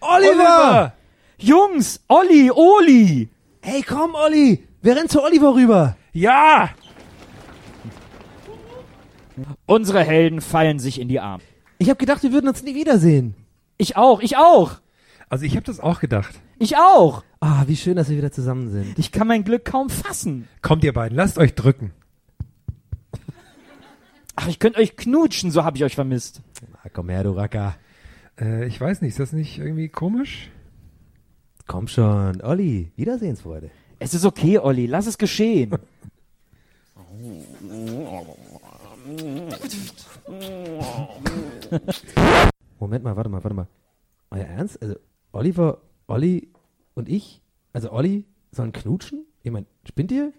[0.02, 0.94] Oliver!
[1.38, 3.30] Jungs, Olli, Oli!
[3.68, 4.64] Hey, komm, Olli!
[4.84, 5.98] Wir rennen zu Oliver rüber!
[6.14, 6.70] Ja!
[9.66, 11.42] Unsere Helden fallen sich in die Arme.
[11.80, 13.34] Ich hab gedacht, wir würden uns nie wiedersehen.
[13.80, 14.74] Ich auch, ich auch!
[15.30, 16.40] Also ich habe das auch gedacht.
[16.60, 17.24] Ich auch!
[17.40, 19.00] Ah, wie schön, dass wir wieder zusammen sind.
[19.00, 20.48] Ich kann mein Glück kaum fassen.
[20.62, 21.92] Kommt ihr beiden, lasst euch drücken.
[24.36, 26.44] Ach, ich könnte euch knutschen, so hab ich euch vermisst.
[26.84, 27.76] Ah, komm her, du Racker.
[28.40, 30.52] Äh, ich weiß nicht, ist das nicht irgendwie komisch?
[31.68, 33.72] Komm schon, Olli, Wiedersehensfreude.
[33.98, 35.72] Es ist okay, Olli, lass es geschehen.
[42.80, 43.68] Moment mal, warte mal, warte mal.
[44.30, 44.82] Euer Ernst?
[44.82, 44.96] Also,
[45.32, 46.50] Oliver, Olli
[46.94, 47.42] und ich,
[47.74, 49.26] also Olli, sollen knutschen?
[49.44, 50.34] Ich mein, spinnt ihr?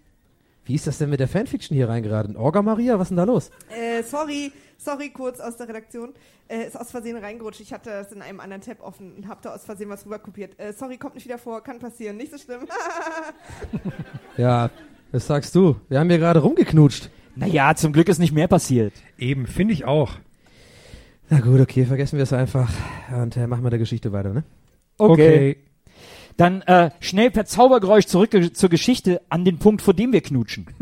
[0.67, 2.37] Wie ist das denn mit der Fanfiction hier reingeraten?
[2.37, 3.51] Orga Maria, was ist denn da los?
[3.71, 6.13] Äh, sorry, sorry, kurz aus der Redaktion.
[6.49, 7.61] Äh, ist aus Versehen reingerutscht.
[7.61, 10.59] Ich hatte das in einem anderen Tab offen und hab da aus Versehen was rüberkopiert.
[10.59, 12.63] Äh, sorry, kommt nicht wieder vor, kann passieren, nicht so schlimm.
[14.37, 14.71] Ja,
[15.13, 15.77] was sagst du?
[15.89, 17.11] Wir haben hier gerade rumgeknutscht.
[17.37, 18.93] Naja, zum Glück ist nicht mehr passiert.
[19.19, 20.13] Eben, finde ich auch.
[21.29, 22.71] Na gut, okay, vergessen wir es einfach
[23.15, 24.45] und äh, machen wir der Geschichte weiter, ne?
[24.99, 25.57] Okay.
[26.37, 30.67] Dann äh, schnell per Zaubergeräusch zurück zur Geschichte an den Punkt, vor dem wir knutschen.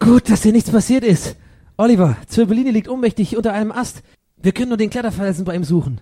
[0.00, 1.36] Gut, dass hier nichts passiert ist.
[1.76, 4.02] Oliver, Zirbellini liegt ohnmächtig unter einem Ast.
[4.36, 6.00] Wir können nur den Kletterfelsen bei ihm suchen.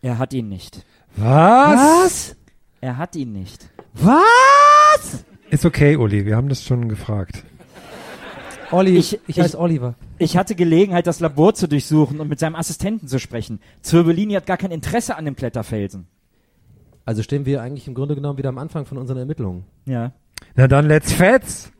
[0.00, 0.84] Er hat ihn nicht.
[1.16, 2.34] Was?
[2.80, 3.68] Er hat ihn nicht.
[3.94, 5.24] Was?
[5.50, 7.44] Ist okay, Uli, wir haben das schon gefragt.
[8.72, 9.94] Olli, Ich- ich, heiße Oliver.
[10.18, 13.60] Ich hatte Gelegenheit, das Labor zu durchsuchen und mit seinem Assistenten zu sprechen.
[13.82, 16.06] Zirbellini hat gar kein Interesse an dem Kletterfelsen.
[17.04, 19.64] Also stehen wir eigentlich im Grunde genommen wieder am Anfang von unseren Ermittlungen.
[19.86, 20.12] Ja.
[20.54, 21.70] Na dann, let's fetz!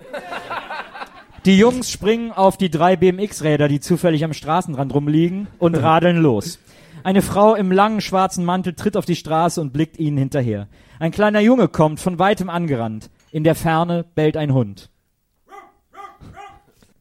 [1.45, 6.61] Die Jungs springen auf die drei BMX-Räder, die zufällig am Straßenrand rumliegen, und radeln los.
[7.03, 10.69] Eine Frau im langen schwarzen Mantel tritt auf die Straße und blickt ihnen hinterher.
[11.01, 13.11] Ein kleiner Junge kommt von weitem angerannt.
[13.33, 14.89] In der Ferne bellt ein Hund.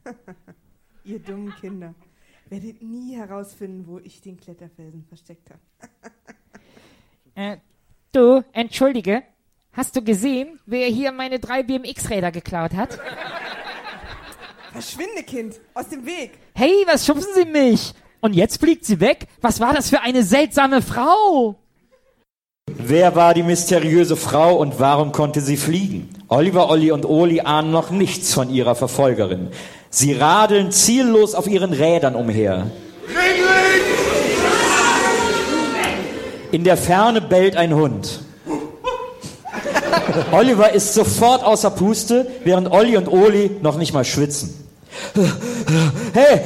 [1.03, 1.93] Ihr dummen Kinder.
[2.49, 5.59] Werdet nie herausfinden, wo ich den Kletterfelsen versteckt habe.
[7.33, 7.59] Äh,
[8.13, 9.23] Du, entschuldige.
[9.71, 12.99] Hast du gesehen, wer hier meine drei BMX-Räder geklaut hat?
[14.73, 15.61] Verschwinde, Kind.
[15.73, 16.31] Aus dem Weg.
[16.53, 17.93] Hey, was schubsen Sie mich?
[18.19, 19.27] Und jetzt fliegt sie weg?
[19.39, 21.55] Was war das für eine seltsame Frau?
[22.67, 26.09] Wer war die mysteriöse Frau und warum konnte sie fliegen?
[26.27, 29.51] Oliver, Olli und Oli ahnen noch nichts von ihrer Verfolgerin.
[29.93, 32.67] Sie radeln ziellos auf ihren Rädern umher.
[36.51, 38.21] In der Ferne bellt ein Hund.
[40.31, 44.60] Oliver ist sofort außer Puste, während Olli und Oli noch nicht mal schwitzen.
[46.13, 46.41] Hey,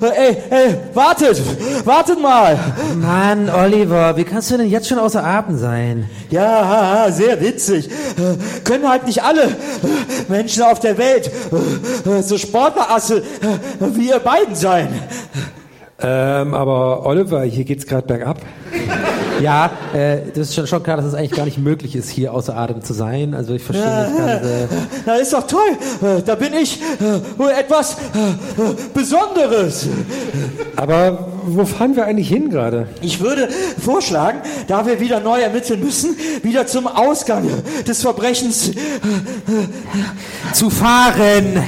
[0.00, 1.40] ey, ey, wartet,
[1.86, 2.58] wartet mal.
[2.96, 6.10] Mann, Oliver, wie kannst du denn jetzt schon außer Atem sein?
[6.30, 7.88] Ja, sehr witzig.
[8.64, 9.48] Können halt nicht alle
[10.28, 11.30] Menschen auf der Welt
[12.22, 13.22] so Sportlerasse
[13.80, 14.88] wie ihr beiden sein.
[16.00, 18.40] Ähm, aber Oliver, hier geht's gerade bergab.
[19.40, 22.32] Ja, äh, das ist schon, schon klar, dass es eigentlich gar nicht möglich ist, hier
[22.32, 23.34] außer Atem zu sein.
[23.34, 24.42] Also ich verstehe Ja, nicht ganz.
[24.46, 24.66] Äh,
[25.06, 25.60] Na, ist doch toll.
[26.02, 27.96] Äh, Da bin ich äh, wohl etwas äh,
[28.94, 29.86] Besonderes.
[30.76, 32.88] Aber wo fahren wir eigentlich hin gerade?
[33.02, 33.48] Ich würde
[33.82, 37.48] vorschlagen, da wir wieder neu ermitteln müssen, wieder zum Ausgang
[37.86, 38.70] des Verbrechens
[40.52, 41.62] zu fahren.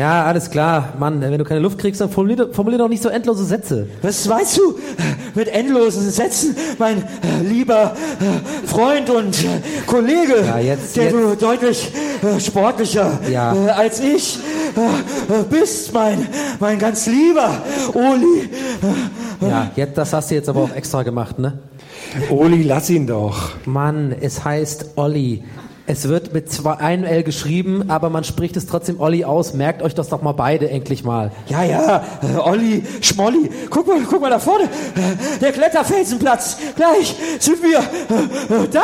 [0.00, 0.94] Ja, alles klar.
[0.98, 3.86] Mann, wenn du keine Luft kriegst, dann formulier, formulier doch nicht so endlose Sätze.
[4.00, 4.78] Was meinst du
[5.34, 9.48] mit endlosen Sätzen, mein äh, lieber äh, Freund und äh,
[9.86, 11.92] Kollege, Ja, jetzt- der jetzt- du deutlich
[12.38, 13.52] sportlicher Ja.
[13.76, 14.38] als ich
[15.50, 16.26] bist, mein,
[16.60, 17.50] mein ganz lieber
[17.92, 18.48] Oli.
[19.40, 21.58] Ja, jetzt, das hast du jetzt aber auch extra gemacht, ne?
[22.30, 23.50] Oli, lass ihn doch.
[23.66, 25.44] Mann, es heißt Olli.
[25.90, 29.54] Es wird mit zwei, einem L geschrieben, aber man spricht es trotzdem Olli aus.
[29.54, 31.32] Merkt euch das doch mal beide endlich mal.
[31.48, 36.58] Ja, ja, äh, Olli, Schmolli, guck mal, guck mal da vorne, äh, der Kletterfelsenplatz.
[36.76, 38.82] Gleich sind wir äh, äh, da.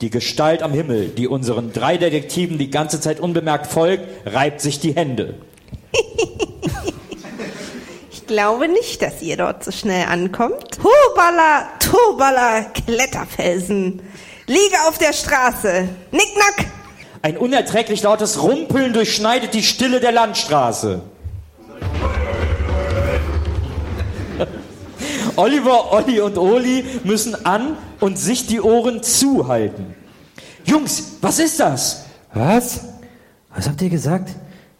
[0.00, 4.80] Die Gestalt am Himmel, die unseren drei Detektiven die ganze Zeit unbemerkt folgt, reibt sich
[4.80, 5.34] die Hände.
[8.10, 10.78] Ich glaube nicht, dass ihr dort so schnell ankommt.
[10.78, 14.00] Hubala, Tobala, Kletterfelsen.
[14.46, 15.88] Liege auf der Straße.
[16.10, 16.66] Nicknack.
[17.22, 21.00] Ein unerträglich lautes Rumpeln durchschneidet die Stille der Landstraße.
[25.36, 29.94] Oliver, Olli und Oli müssen an und sich die Ohren zuhalten.
[30.64, 32.04] Jungs, was ist das?
[32.34, 32.80] Was?
[33.54, 34.30] Was habt ihr gesagt?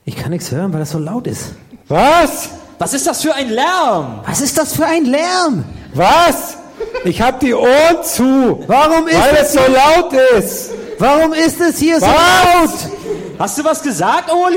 [0.04, 1.54] Ich kann nichts hören, weil das so laut ist.
[1.88, 2.50] Was?
[2.78, 4.20] Was ist das für ein Lärm?
[4.26, 5.64] Was ist das für ein Lärm?
[5.94, 6.58] Was?
[7.05, 8.64] Ich hab die Ohren zu.
[8.66, 10.70] Warum ist Weil es so laut ist.
[10.99, 12.14] Warum ist es hier so Was?
[12.14, 12.93] laut?
[13.39, 14.57] Hast du was gesagt, Oli?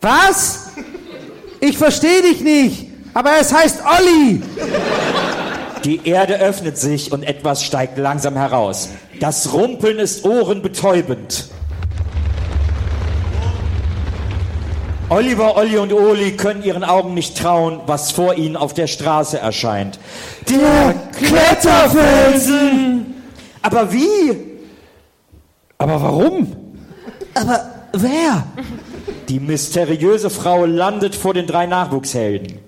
[0.00, 0.70] Was?
[1.60, 2.86] Ich verstehe dich nicht.
[3.14, 4.42] Aber es heißt Olli.
[5.84, 8.90] Die Erde öffnet sich und etwas steigt langsam heraus.
[9.20, 11.48] Das Rumpeln ist ohrenbetäubend.
[15.10, 19.38] Oliver, Olli und Oli können ihren Augen nicht trauen, was vor ihnen auf der Straße
[19.38, 19.98] erscheint.
[20.48, 23.14] Der Kletterfelsen!
[23.62, 24.36] Aber wie?
[25.78, 26.54] Aber warum?
[27.32, 28.44] Aber wer?
[29.30, 32.58] Die mysteriöse Frau landet vor den drei Nachwuchshelden.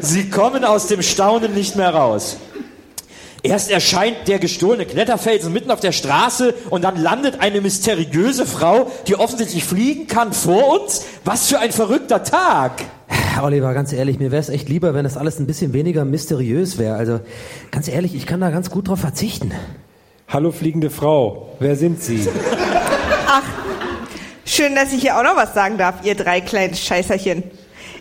[0.00, 2.36] Sie kommen aus dem Staunen nicht mehr raus.
[3.44, 8.90] Erst erscheint der gestohlene Kletterfelsen mitten auf der Straße und dann landet eine mysteriöse Frau,
[9.06, 11.04] die offensichtlich fliegen kann, vor uns.
[11.26, 12.72] Was für ein verrückter Tag!
[13.42, 16.78] Oliver, ganz ehrlich, mir wäre es echt lieber, wenn das alles ein bisschen weniger mysteriös
[16.78, 16.96] wäre.
[16.96, 17.20] Also,
[17.70, 19.52] ganz ehrlich, ich kann da ganz gut drauf verzichten.
[20.26, 22.26] Hallo fliegende Frau, wer sind Sie?
[24.46, 27.42] Schön, dass ich hier auch noch was sagen darf, ihr drei kleinen Scheißerchen.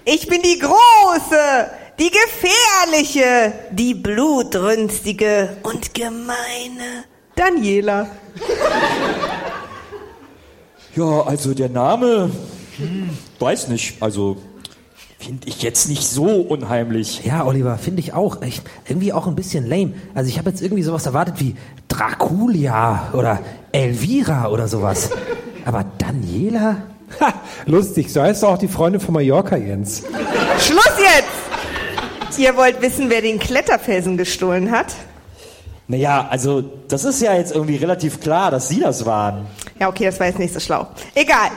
[0.06, 1.70] Ich bin die große,
[2.04, 8.08] die gefährliche, die blutrünstige und gemeine Daniela.
[10.96, 12.30] Ja, also der Name,
[12.78, 14.36] hm, weiß nicht, also
[15.18, 17.24] finde ich jetzt nicht so unheimlich.
[17.24, 18.42] Ja, Oliver, finde ich auch.
[18.42, 19.94] Ich, irgendwie auch ein bisschen lame.
[20.14, 21.56] Also ich habe jetzt irgendwie sowas erwartet wie
[21.88, 23.40] Draculia oder
[23.72, 25.10] Elvira oder sowas.
[25.64, 26.84] Aber Daniela?
[27.22, 27.34] Ha,
[27.66, 30.04] lustig, so heißt auch die Freundin von Mallorca, Jens.
[30.60, 30.83] Schluss!
[32.38, 34.88] Ihr wollt wissen, wer den Kletterfelsen gestohlen hat?
[35.88, 39.46] Naja, also das ist ja jetzt irgendwie relativ klar, dass Sie das waren.
[39.80, 40.88] Ja, okay, das war jetzt nicht so schlau.
[41.14, 41.50] Egal.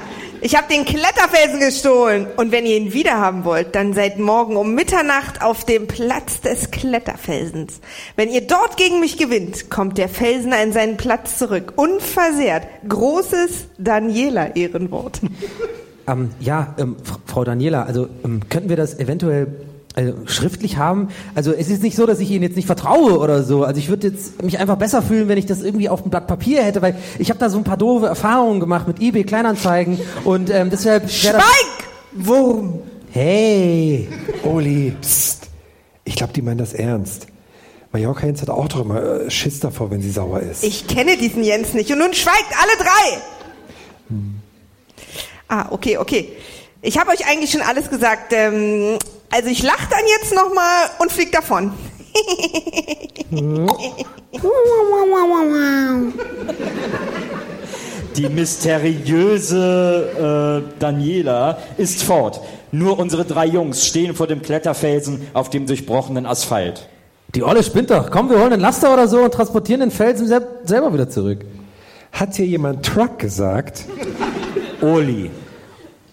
[0.42, 2.26] Ich habe den Kletterfelsen gestohlen.
[2.36, 6.70] Und wenn ihr ihn wiederhaben wollt, dann seid morgen um Mitternacht auf dem Platz des
[6.70, 7.80] Kletterfelsens.
[8.16, 11.72] Wenn ihr dort gegen mich gewinnt, kommt der Felsen an seinen Platz zurück.
[11.76, 12.66] Unversehrt.
[12.88, 15.20] Großes Daniela-Ehrenwort.
[16.08, 16.94] Ähm, ja, ähm,
[17.26, 19.48] Frau Daniela, also ähm, könnten wir das eventuell
[19.96, 23.42] Also schriftlich haben, also es ist nicht so, dass ich Ihnen jetzt nicht vertraue oder
[23.42, 23.64] so.
[23.64, 26.26] Also ich würde jetzt mich einfach besser fühlen, wenn ich das irgendwie auf einem Blatt
[26.26, 29.98] Papier hätte, weil ich habe da so ein paar doofe Erfahrungen gemacht mit eBay Kleinanzeigen
[30.24, 31.10] und ähm, deshalb.
[31.10, 31.40] Schweig!
[32.12, 32.82] Wurm!
[33.10, 34.06] Hey!
[34.44, 35.48] Oli, psst.
[36.04, 37.26] Ich glaube, die meinen das ernst.
[37.90, 40.62] Mallorca Jens hat auch doch immer äh, Schiss davor, wenn sie sauer ist.
[40.62, 43.22] Ich kenne diesen Jens nicht und nun schweigt alle drei!
[45.48, 46.32] Ah, okay, okay.
[46.82, 48.32] Ich habe euch eigentlich schon alles gesagt.
[48.34, 48.98] Ähm,
[49.30, 51.72] also ich lache dann jetzt nochmal und flieg davon.
[58.16, 62.40] Die mysteriöse äh, Daniela ist fort.
[62.72, 66.88] Nur unsere drei Jungs stehen vor dem Kletterfelsen auf dem durchbrochenen Asphalt.
[67.34, 68.10] Die Olle spinnt doch.
[68.10, 71.44] Komm, wir holen einen Laster oder so und transportieren den Felsen sel selber wieder zurück.
[72.12, 73.84] Hat hier jemand Truck gesagt?
[74.80, 75.30] Oli.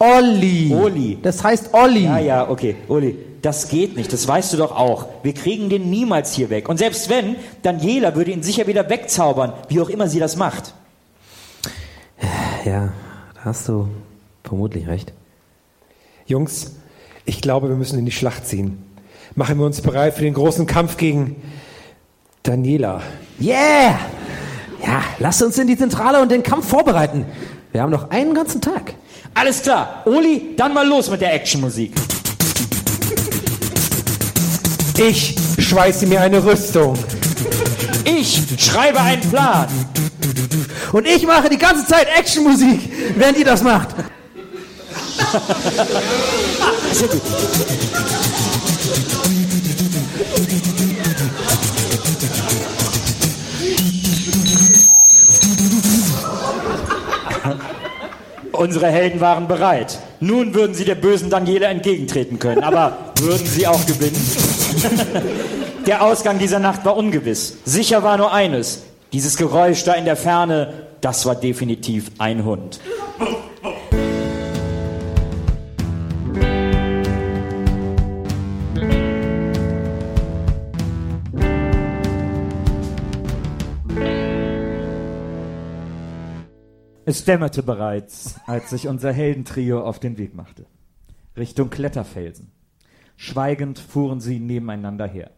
[0.04, 0.74] Olli.
[0.74, 1.18] Oli.
[1.22, 2.04] Das heißt Olli.
[2.04, 2.76] Ja, ja, okay.
[2.88, 4.12] Oli, das geht nicht.
[4.12, 5.08] Das weißt du doch auch.
[5.24, 6.68] Wir kriegen den niemals hier weg.
[6.68, 10.74] Und selbst wenn, Daniela würde ihn sicher wieder wegzaubern, wie auch immer sie das macht.
[12.66, 12.94] Ja,
[13.36, 13.88] da hast du
[14.44, 15.14] vermutlich recht.
[16.26, 16.76] Jungs,
[17.26, 18.84] ich glaube, wir müssen in die Schlacht ziehen.
[19.36, 21.36] Machen wir uns bereit für den großen Kampf gegen
[22.44, 23.02] Daniela.
[23.40, 24.00] Yeah!
[24.86, 27.26] Ja, lasst uns in die Zentrale und den Kampf vorbereiten.
[27.74, 28.94] Wir haben noch einen ganzen Tag.
[29.34, 30.04] Alles klar.
[30.06, 31.92] Oli, dann mal los mit der Actionmusik.
[34.96, 36.96] Ich schweiße mir eine Rüstung.
[38.06, 39.68] Ich schreibe einen Plan.
[40.92, 43.90] Und ich mache die ganze Zeit Actionmusik, während ihr das macht.
[46.92, 47.22] Sehr gut.
[58.64, 60.00] Unsere Helden waren bereit.
[60.22, 62.64] Nun würden sie der bösen Daniela entgegentreten können.
[62.64, 64.16] Aber würden sie auch gewinnen?
[65.86, 67.58] der Ausgang dieser Nacht war ungewiss.
[67.66, 68.84] Sicher war nur eines.
[69.12, 72.80] Dieses Geräusch da in der Ferne, das war definitiv ein Hund.
[87.06, 90.66] Es dämmerte bereits, als sich unser Heldentrio auf den Weg machte.
[91.36, 92.52] Richtung Kletterfelsen.
[93.18, 95.32] Schweigend fuhren sie nebeneinander her.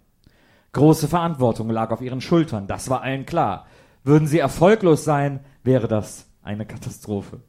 [0.73, 3.65] Große Verantwortung lag auf ihren Schultern, das war allen klar.
[4.03, 7.41] Würden sie erfolglos sein, wäre das eine Katastrophe.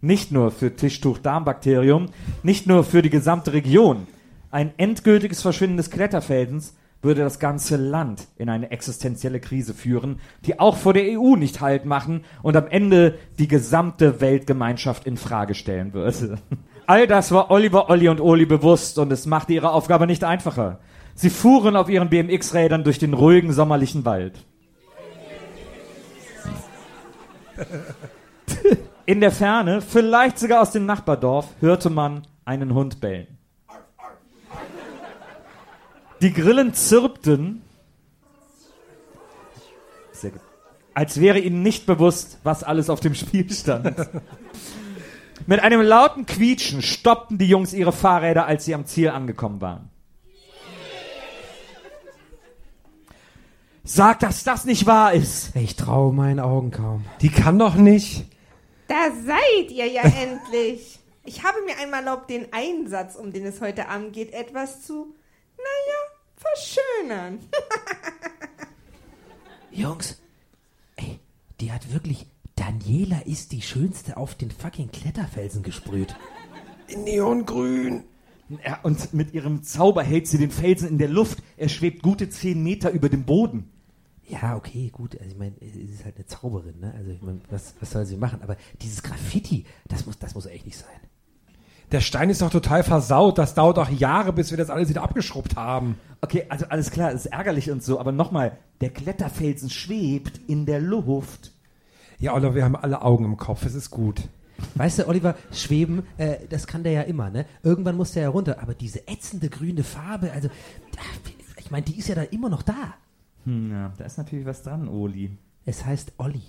[0.00, 2.10] Nicht nur für Tischtuch-Darmbakterium,
[2.44, 4.06] nicht nur für die gesamte Region.
[4.52, 10.58] Ein endgültiges Verschwinden des Kletterfelsens würde das ganze Land in eine existenzielle Krise führen, die
[10.58, 15.54] auch vor der EU nicht Halt machen und am Ende die gesamte Weltgemeinschaft in Frage
[15.54, 16.38] stellen würde.
[16.86, 20.80] All das war Oliver, Olli und Oli bewusst und es machte ihre Aufgabe nicht einfacher.
[21.14, 24.44] Sie fuhren auf ihren BMX-Rädern durch den ruhigen sommerlichen Wald.
[29.06, 33.37] In der Ferne, vielleicht sogar aus dem Nachbardorf, hörte man einen Hund bellen.
[36.20, 37.62] Die Grillen zirpten,
[40.12, 40.40] Sehr gut.
[40.94, 43.96] als wäre ihnen nicht bewusst, was alles auf dem Spiel stand.
[45.46, 49.90] Mit einem lauten Quietschen stoppten die Jungs ihre Fahrräder, als sie am Ziel angekommen waren.
[53.84, 55.56] Sag, dass das nicht wahr ist.
[55.56, 57.04] Ich traue meinen Augen kaum.
[57.22, 58.26] Die kann doch nicht.
[58.86, 60.98] Da seid ihr ja endlich.
[61.24, 65.14] Ich habe mir einmal erlaubt, den Einsatz, um den es heute Abend geht, etwas zu,
[65.58, 65.98] naja,
[66.36, 67.38] verschönern.
[69.70, 70.20] Jungs,
[70.96, 71.18] ey,
[71.60, 72.26] die hat wirklich.
[72.56, 76.16] Daniela ist die schönste auf den fucking Kletterfelsen gesprüht.
[76.88, 78.02] In Neongrün.
[78.64, 81.38] Ja, und mit ihrem Zauber hält sie den Felsen in der Luft.
[81.56, 83.70] Er schwebt gute zehn Meter über dem Boden.
[84.26, 85.16] Ja, okay, gut.
[85.18, 86.92] Also ich meine, sie ist halt eine Zauberin, ne?
[86.96, 88.42] Also ich meine, was, was soll sie machen?
[88.42, 91.00] Aber dieses Graffiti, das muss, das muss echt nicht sein.
[91.90, 93.38] Der Stein ist doch total versaut.
[93.38, 95.98] Das dauert auch Jahre, bis wir das alles wieder abgeschrubbt haben.
[96.20, 100.80] Okay, also alles klar, ist ärgerlich und so, aber nochmal, der Kletterfelsen schwebt in der
[100.80, 101.52] Luft.
[102.18, 103.64] Ja, Oliver, wir haben alle Augen im Kopf.
[103.64, 104.28] Es ist gut.
[104.74, 107.46] Weißt du, Oliver, schweben, äh, das kann der ja immer, ne?
[107.62, 108.60] Irgendwann muss der ja runter.
[108.60, 110.48] Aber diese ätzende grüne Farbe, also,
[111.56, 112.94] ich meine, die ist ja da immer noch da.
[113.44, 115.30] Hm, ja, da ist natürlich was dran, Oli.
[115.64, 116.42] Es heißt Olli.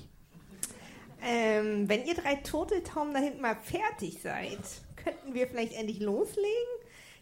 [1.21, 4.59] Ähm, wenn ihr drei Turteltauben da hinten mal fertig seid,
[5.09, 6.43] könnten wir vielleicht endlich loslegen?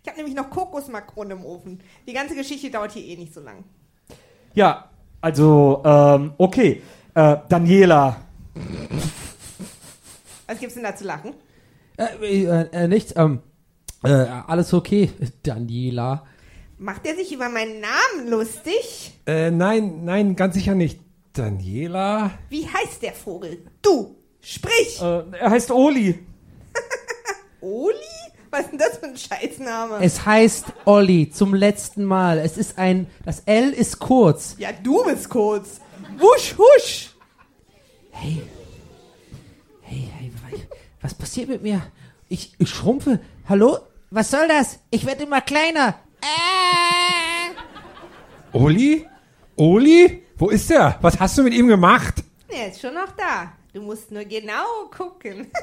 [0.01, 1.79] Ich habe nämlich noch Kokosmakronen im Ofen.
[2.07, 3.63] Die ganze Geschichte dauert hier eh nicht so lang.
[4.53, 4.89] Ja,
[5.21, 6.81] also, ähm, okay.
[7.13, 8.17] Äh, Daniela.
[10.47, 11.33] Was gibt's denn da zu lachen?
[11.97, 13.41] Äh, äh, äh, nichts, ähm,
[14.03, 15.11] äh, alles okay,
[15.43, 16.25] Daniela.
[16.77, 19.13] Macht er sich über meinen Namen lustig?
[19.25, 20.99] Äh, nein, nein, ganz sicher nicht.
[21.33, 22.31] Daniela?
[22.49, 23.65] Wie heißt der Vogel?
[23.81, 25.01] Du, sprich!
[25.01, 26.27] Äh, er heißt Oli.
[27.61, 27.95] Oli?
[28.49, 29.99] Was ist denn das für ein Scheißname?
[30.01, 32.37] Es heißt Olli zum letzten Mal.
[32.39, 34.55] Es ist ein, das L ist kurz.
[34.57, 35.81] ja, du bist kurz.
[36.17, 37.09] Wusch, husch.
[38.11, 38.41] Hey,
[39.81, 40.57] hey, hey, wa-
[41.01, 41.81] was passiert mit mir?
[42.29, 43.19] Ich, ich schrumpfe.
[43.49, 43.79] Hallo?
[44.11, 44.79] Was soll das?
[44.91, 45.95] Ich werde immer kleiner.
[48.53, 49.05] Oli?
[49.57, 50.23] Oli?
[50.37, 50.97] Wo ist er?
[51.01, 52.23] Was hast du mit ihm gemacht?
[52.47, 53.51] Er ist schon noch da.
[53.73, 55.47] Du musst nur genau gucken.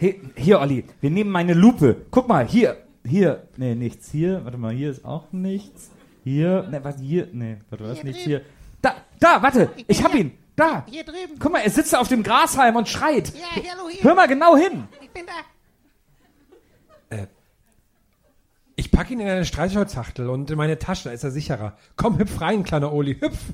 [0.00, 2.06] Hey, hier, Olli, wir nehmen meine Lupe.
[2.10, 4.42] Guck mal, hier, hier, nee, nichts hier.
[4.44, 5.90] Warte mal, hier ist auch nichts.
[6.24, 7.28] Hier, ne, was hier?
[7.32, 8.40] Nee, warte, was nichts hier.
[8.80, 10.32] Da, da, warte, ich hab ihn.
[10.56, 10.86] Da.
[10.88, 11.38] Hier drüben.
[11.38, 13.30] Guck mal, er sitzt auf dem Grashalm und schreit.
[13.34, 14.02] Ja, hallo hier.
[14.02, 14.88] Hör mal genau hin.
[15.02, 15.32] Ich bin da.
[18.76, 21.76] Ich packe ihn in eine Streichholzachtel und in meine Tasche, da ist er sicherer.
[21.96, 23.52] Komm, hüpf rein, kleiner Oli, hüpf.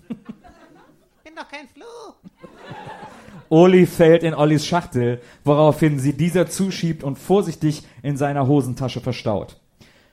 [1.24, 2.14] bin doch kein Floh.
[3.48, 9.60] Oli fällt in Ollis Schachtel, woraufhin sie dieser zuschiebt und vorsichtig in seiner Hosentasche verstaut.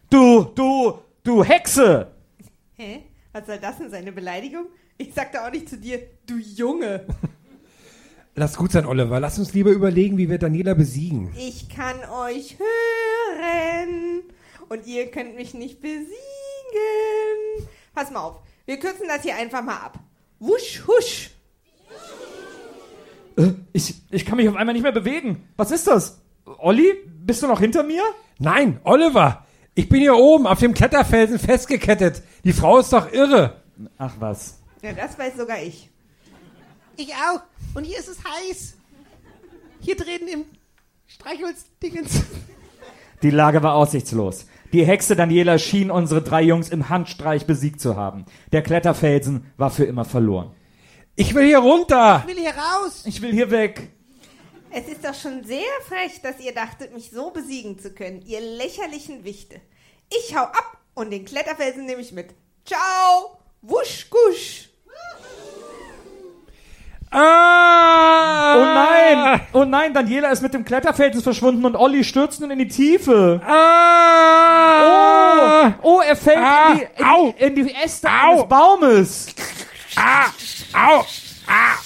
[0.10, 2.12] Du, du, du Hexe!
[2.74, 3.04] Hä?
[3.32, 4.66] Was soll das denn, seine Beleidigung?
[4.98, 7.06] Ich sag da auch nicht zu dir, du Junge.
[8.36, 9.20] Lass gut sein, Oliver.
[9.20, 11.34] Lass uns lieber überlegen, wie wir Daniela besiegen.
[11.38, 14.24] Ich kann euch hören.
[14.70, 16.10] Und ihr könnt mich nicht besiegen.
[17.94, 18.42] Pass mal auf.
[18.66, 20.00] Wir kürzen das hier einfach mal ab.
[20.40, 21.33] Wusch, husch.
[23.38, 25.48] Äh, Ich, ich kann mich auf einmal nicht mehr bewegen.
[25.58, 26.22] Was ist das?
[26.46, 26.94] Olli,
[27.26, 28.02] bist du noch hinter mir?
[28.40, 29.46] Nein, Oliver.
[29.76, 32.22] Ich bin hier oben auf dem Kletterfelsen festgekettet.
[32.44, 33.62] Die Frau ist doch irre.
[33.98, 34.60] Ach was.
[34.82, 35.90] Ja, das weiß sogar ich.
[36.98, 37.42] Ich auch.
[37.74, 38.76] Und hier ist es heiß.
[39.80, 40.46] Hier drin im
[41.08, 42.24] Streichholzdingens.
[43.24, 44.46] Die Lage war aussichtslos.
[44.74, 48.26] Die Hexe Daniela schien unsere drei Jungs im Handstreich besiegt zu haben.
[48.52, 50.52] Der Kletterfelsen war für immer verloren.
[51.16, 52.24] Ich will hier runter.
[52.28, 53.04] Ich will hier raus.
[53.06, 53.90] Ich will hier weg.
[54.72, 58.42] Es ist doch schon sehr frech, dass ihr dachtet, mich so besiegen zu können, ihr
[58.42, 59.62] lächerlichen Wichte.
[60.10, 62.30] Ich hau ab und den Kletterfelsen nehme ich mit.
[62.66, 63.38] Ciao.
[63.62, 64.70] Wusch, gusch.
[67.16, 68.56] Ah!
[68.56, 69.42] Oh nein!
[69.54, 73.40] Oh nein, Daniela ist mit dem Kletterfelsen verschwunden und Olli stürzt nun in die Tiefe.
[73.46, 74.88] Ah!
[75.84, 76.72] Oh, oh er fällt Ah!
[76.72, 78.32] in, die, in, in die Äste Au!
[78.32, 79.28] eines Baumes.
[79.96, 80.28] Ah!
[80.74, 81.06] Au!
[81.48, 81.78] Ah!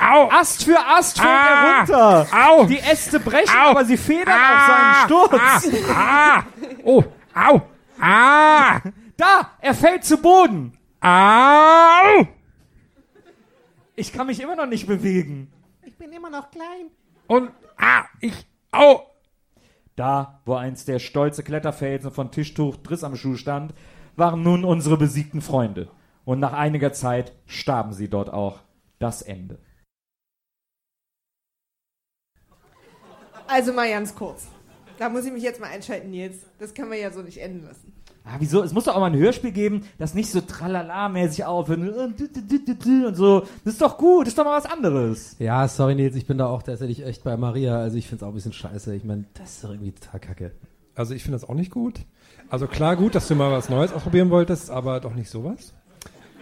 [0.00, 0.28] Au!
[0.30, 1.46] Ast für Ast fällt Ah!
[1.48, 2.26] er runter.
[2.32, 2.66] Au!
[2.66, 3.70] Die Äste brechen, Au!
[3.70, 4.54] aber sie federn Ah!
[4.54, 5.90] auf seinen Sturz.
[5.94, 6.42] Ah!
[6.84, 7.04] Oh!
[7.34, 7.62] Au!
[8.00, 8.80] Ah!
[9.16, 10.78] Da, er fällt zu Boden.
[11.00, 12.26] Au!
[13.96, 15.50] Ich kann mich immer noch nicht bewegen.
[15.82, 16.90] Ich bin immer noch klein.
[17.26, 18.04] Und ah!
[18.20, 19.00] Ich au!
[19.96, 23.74] Da, wo einst der stolze Kletterfelsen von Tischtuch Driss am Schuh stand,
[24.14, 25.90] waren nun unsere besiegten Freunde.
[26.28, 28.58] Und nach einiger Zeit starben sie dort auch.
[28.98, 29.56] Das Ende.
[33.46, 34.46] Also mal ganz kurz.
[34.98, 36.40] Da muss ich mich jetzt mal einschalten, Nils.
[36.58, 37.94] Das können wir ja so nicht enden lassen.
[38.26, 38.62] Ah, wieso?
[38.62, 43.14] Es muss doch auch mal ein Hörspiel geben, das nicht so tralala-mäßig aufhört und und
[43.14, 43.40] so.
[43.64, 45.34] Das ist doch gut, das ist doch mal was anderes.
[45.38, 47.78] Ja, sorry Nils, ich bin da auch tatsächlich echt bei Maria.
[47.78, 48.94] Also ich finde es auch ein bisschen scheiße.
[48.94, 50.52] Ich meine, das ist doch irgendwie total kacke.
[50.94, 52.00] Also ich finde das auch nicht gut.
[52.50, 55.72] Also klar gut, dass du mal was Neues ausprobieren wolltest, aber doch nicht sowas.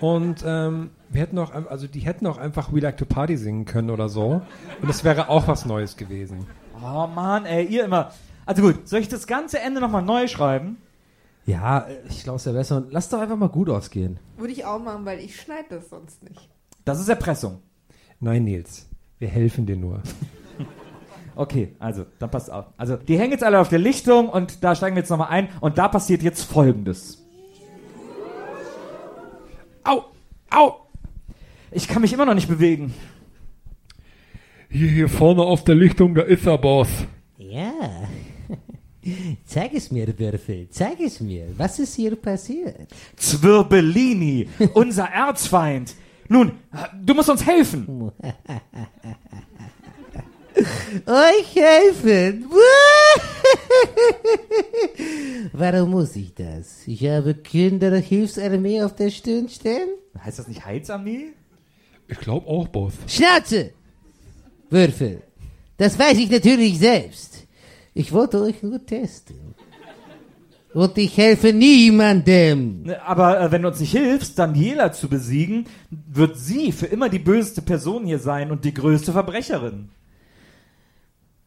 [0.01, 3.65] Und ähm, wir hätten auch, also die hätten auch einfach We Like to Party singen
[3.65, 4.43] können oder so.
[4.83, 6.47] Und es wäre auch was Neues gewesen.
[6.83, 8.13] Oh Mann, ey, ihr immer.
[8.45, 10.77] Also gut, soll ich das ganze Ende nochmal neu schreiben?
[11.47, 12.77] Ja, ich glaube, es wäre besser.
[12.79, 14.19] Und lass doch einfach mal gut ausgehen.
[14.37, 16.49] Würde ich auch machen, weil ich schneide das sonst nicht.
[16.85, 17.63] Das ist Erpressung.
[18.21, 18.89] Nein, Nils,
[19.19, 20.03] wir helfen dir nur.
[21.39, 22.65] Okay, also, dann passt auf.
[22.79, 25.51] Also, die hängen jetzt alle auf der Lichtung und da steigen wir jetzt nochmal ein
[25.61, 27.26] und da passiert jetzt Folgendes.
[29.87, 30.05] Au!
[30.51, 30.87] Au!
[31.71, 32.93] Ich kann mich immer noch nicht bewegen.
[34.69, 36.89] Hier, hier vorne auf der Lichtung, da ist er, Boss.
[37.39, 37.73] Ja.
[39.47, 40.69] Zeig es mir, Würfel.
[40.71, 41.47] Zeig es mir.
[41.57, 42.89] Was ist hier passiert?
[43.15, 45.95] Zwirbellini, unser Erzfeind.
[46.29, 46.53] Nun,
[47.05, 47.87] du musst uns helfen.
[51.07, 52.47] Euch helfen.
[55.53, 56.87] Warum muss ich das?
[56.87, 59.89] Ich habe Kinderhilfsarmee auf der Stirn stehen?
[60.23, 61.33] Heißt das nicht Heizarmee?
[62.09, 62.95] Ich glaube auch, Boss.
[63.07, 63.73] Schnauze!
[64.71, 65.23] Würfel.
[65.77, 67.47] Das weiß ich natürlich selbst.
[67.95, 69.55] Ich wollte euch nur testen.
[70.73, 72.93] Und ich helfe niemandem.
[73.07, 77.19] Aber äh, wenn du uns nicht hilfst, Daniela zu besiegen, wird sie für immer die
[77.19, 79.89] böseste Person hier sein und die größte Verbrecherin.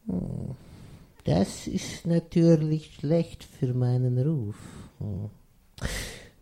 [0.07, 0.55] Hm.
[1.23, 4.55] Das ist natürlich schlecht für meinen Ruf.
[4.99, 5.29] Hm.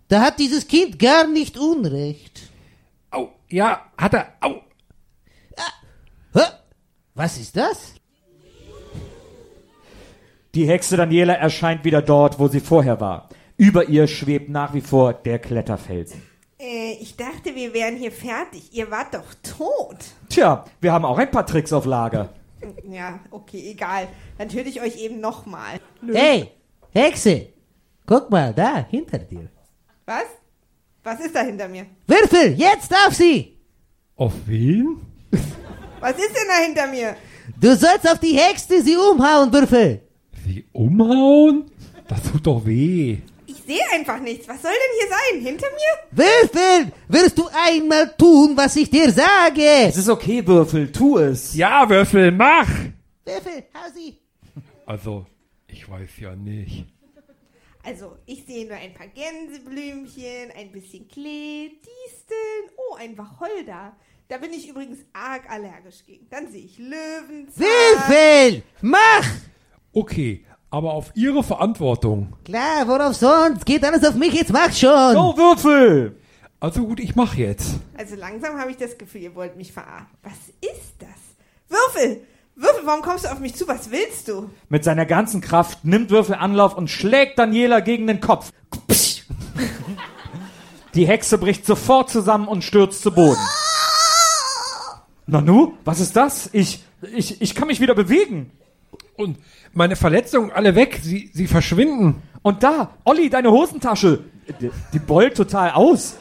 [0.08, 2.50] Da hat dieses Kind gar nicht Unrecht.
[3.12, 4.34] Au, ja, hat er.
[4.40, 4.62] Au.
[6.34, 6.42] Hä?
[7.16, 7.96] Was ist das?
[10.54, 13.30] Die Hexe Daniela erscheint wieder dort, wo sie vorher war.
[13.58, 16.22] Über ihr schwebt nach wie vor der Kletterfelsen.
[16.60, 18.74] Äh, ich dachte, wir wären hier fertig.
[18.74, 19.98] Ihr wart doch tot.
[20.30, 22.30] Tja, wir haben auch ein paar Tricks auf Lager.
[22.90, 24.08] Ja, okay, egal.
[24.38, 25.80] Dann töte ich euch eben nochmal.
[26.12, 26.52] Hey,
[26.92, 27.48] Hexe,
[28.06, 29.50] guck mal, da, hinter dir.
[30.06, 30.26] Was?
[31.04, 31.86] Was ist da hinter mir?
[32.06, 33.58] Würfel, jetzt auf sie!
[34.16, 35.02] Auf wen?
[36.00, 37.16] Was ist denn da hinter mir?
[37.60, 40.02] Du sollst auf die Hexe sie umhauen, Würfel!
[40.46, 41.72] Sie umhauen?
[42.08, 43.18] Das tut doch weh.
[43.68, 44.48] Ich sehe einfach nichts.
[44.48, 45.42] Was soll denn hier sein?
[45.42, 46.24] Hinter mir?
[46.24, 49.62] Würfel, wirst du einmal tun, was ich dir sage?
[49.62, 51.54] Es ist okay, Würfel, tu es.
[51.54, 52.70] Ja, Würfel, mach!
[53.26, 54.20] Würfel, hau sie!
[54.86, 55.26] Also,
[55.68, 56.86] ich weiß ja nicht.
[57.84, 63.98] Also, ich sehe nur ein paar Gänseblümchen, ein bisschen Klee, Disteln, oh, ein Wacholder.
[64.30, 66.30] Da bin ich übrigens arg allergisch gegen.
[66.30, 67.66] Dann sehe ich Löwenzahn.
[67.66, 69.28] Würfel, mach!
[69.92, 72.34] Okay, aber auf Ihre Verantwortung.
[72.46, 73.66] Klar, worauf sonst?
[73.66, 75.16] Geht alles auf mich, jetzt mach schon!
[75.16, 76.18] Oh, Würfel!
[76.60, 77.76] Also gut, ich mach jetzt.
[77.98, 80.08] Also langsam habe ich das Gefühl, ihr wollt mich verarschen.
[80.24, 81.10] Was ist das?
[81.70, 82.22] Würfel!
[82.56, 83.68] Würfel, warum kommst du auf mich zu?
[83.68, 84.50] Was willst du?
[84.68, 88.52] Mit seiner ganzen Kraft nimmt Würfel Anlauf und schlägt Daniela gegen den Kopf.
[90.96, 93.40] Die Hexe bricht sofort zusammen und stürzt zu Boden.
[95.28, 96.50] Nanu, was ist das?
[96.54, 98.52] Ich, ich, ich kann mich wieder bewegen.
[99.18, 99.38] Und
[99.74, 102.22] meine Verletzungen alle weg, sie, sie verschwinden.
[102.44, 104.20] Und da, Olli, deine Hosentasche.
[104.62, 106.18] Die, die beult total aus.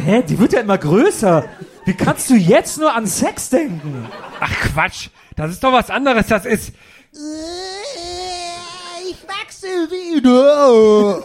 [0.00, 1.44] Hä, die wird ja immer größer.
[1.84, 4.06] Wie kannst du jetzt nur an Sex denken?
[4.40, 6.72] Ach Quatsch, das ist doch was anderes, das ist...
[9.08, 11.22] Ich wachse wieder!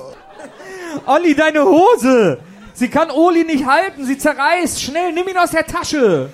[1.06, 2.40] Olli, deine Hose.
[2.74, 4.82] Sie kann Oli nicht halten, sie zerreißt.
[4.82, 6.30] Schnell, nimm ihn aus der Tasche.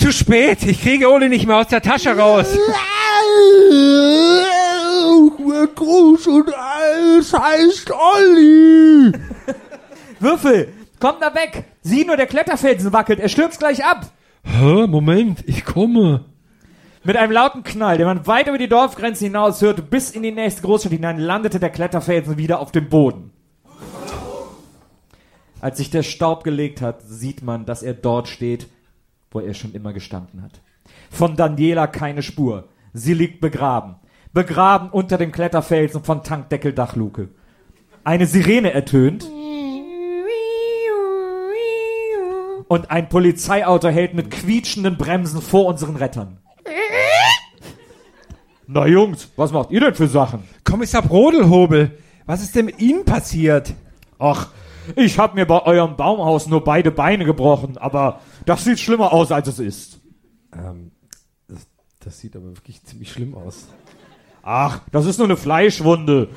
[0.00, 2.46] Zu spät, ich kriege Oli nicht mehr aus der Tasche raus.
[5.74, 9.12] Groß und alles heißt Olli!
[10.18, 11.64] Würfel, komm da weg.
[11.82, 13.20] Sieh nur, der Kletterfelsen wackelt.
[13.20, 14.06] Er stürzt gleich ab.
[14.42, 16.24] Hä, Moment, ich komme.
[17.04, 20.32] Mit einem lauten Knall, den man weit über die Dorfgrenze hinaus hörte, bis in die
[20.32, 23.32] nächste Großstadt hinein, landete der Kletterfelsen wieder auf dem Boden.
[25.60, 28.66] Als sich der Staub gelegt hat, sieht man, dass er dort steht,
[29.30, 30.60] wo er schon immer gestanden hat.
[31.10, 32.68] Von Daniela keine Spur.
[32.92, 33.96] Sie liegt begraben.
[34.32, 37.28] Begraben unter dem Kletterfelsen von Tankdeckel Dachluke.
[38.04, 39.28] Eine Sirene ertönt.
[42.68, 46.38] Und ein Polizeiauto hält mit quietschenden Bremsen vor unseren Rettern.
[48.68, 50.44] Na Jungs, was macht ihr denn für Sachen?
[50.62, 53.74] Kommissar Brodelhobel, was ist denn mit Ihnen passiert?
[54.20, 54.50] Ach,
[54.96, 59.32] ich hab mir bei eurem Baumhaus nur beide Beine gebrochen, aber das sieht schlimmer aus,
[59.32, 60.00] als es ist.
[60.52, 60.92] Ähm,
[61.48, 61.66] das,
[62.00, 63.68] das sieht aber wirklich ziemlich schlimm aus.
[64.42, 66.28] Ach, das ist nur eine Fleischwunde.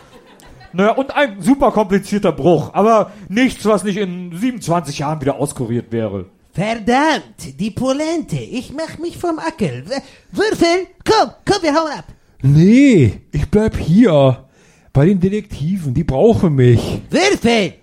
[0.73, 5.91] Naja, und ein super komplizierter Bruch, aber nichts, was nicht in 27 Jahren wieder auskuriert
[5.91, 6.25] wäre.
[6.51, 9.85] Verdammt, die Polente, ich mach mich vom Ackel.
[10.31, 12.05] Würfel, komm, komm, wir hauen ab.
[12.41, 14.45] Nee, ich bleib hier.
[14.91, 17.01] Bei den Detektiven, die brauchen mich.
[17.09, 17.73] Würfel!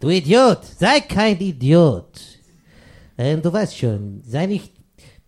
[0.00, 2.20] Du Idiot, sei kein Idiot.
[3.18, 4.72] Ähm, du weißt schon, sei nicht,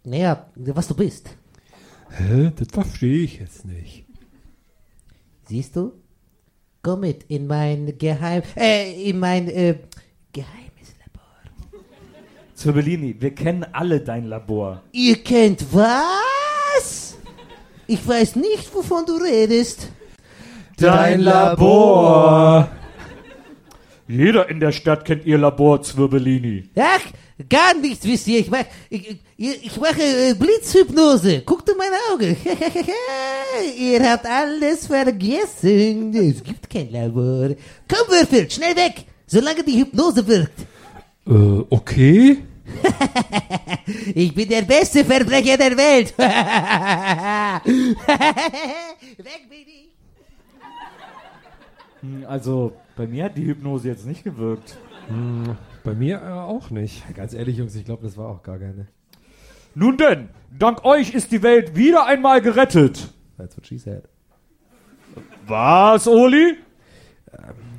[0.02, 1.28] naja, was du bist.
[2.10, 2.50] Hä?
[2.56, 4.06] Das verstehe ich jetzt nicht.
[5.46, 5.92] Siehst du?
[6.82, 9.76] Komm mit in mein Geheim, äh, in mein, äh,
[10.32, 10.62] Geheim.
[12.54, 14.82] Zirbellini, wir kennen alle dein Labor.
[14.92, 17.16] Ihr kennt was?
[17.88, 19.88] Ich weiß nicht, wovon du redest.
[20.76, 22.70] Dein Labor.
[24.12, 26.68] Jeder in der Stadt kennt ihr Labor, Zwirbellini.
[26.76, 27.00] Ach,
[27.48, 28.40] gar nichts wisst ihr.
[28.40, 31.40] Ich mach, ich, ich, ich mache äh, Blitzhypnose.
[31.40, 32.36] Guckt in meine Augen.
[33.78, 36.14] ihr habt alles vergessen.
[36.14, 37.56] Es gibt kein Labor.
[37.88, 40.60] Komm, Würfel, schnell weg, solange die Hypnose wirkt.
[41.26, 42.38] Äh, okay.
[44.14, 46.16] Ich bin der beste Verbrecher der Welt.
[46.18, 46.28] weg
[49.48, 49.90] bin ich.
[52.00, 54.76] Hm, Also, bei mir hat die Hypnose jetzt nicht gewirkt.
[55.08, 57.02] Hm, bei mir äh, auch nicht.
[57.14, 58.86] Ganz ehrlich, Jungs, ich glaube, das war auch gar keine.
[59.74, 63.12] Nun denn, dank euch ist die Welt wieder einmal gerettet.
[63.38, 64.04] That's what she said.
[65.46, 66.56] Was, Oli?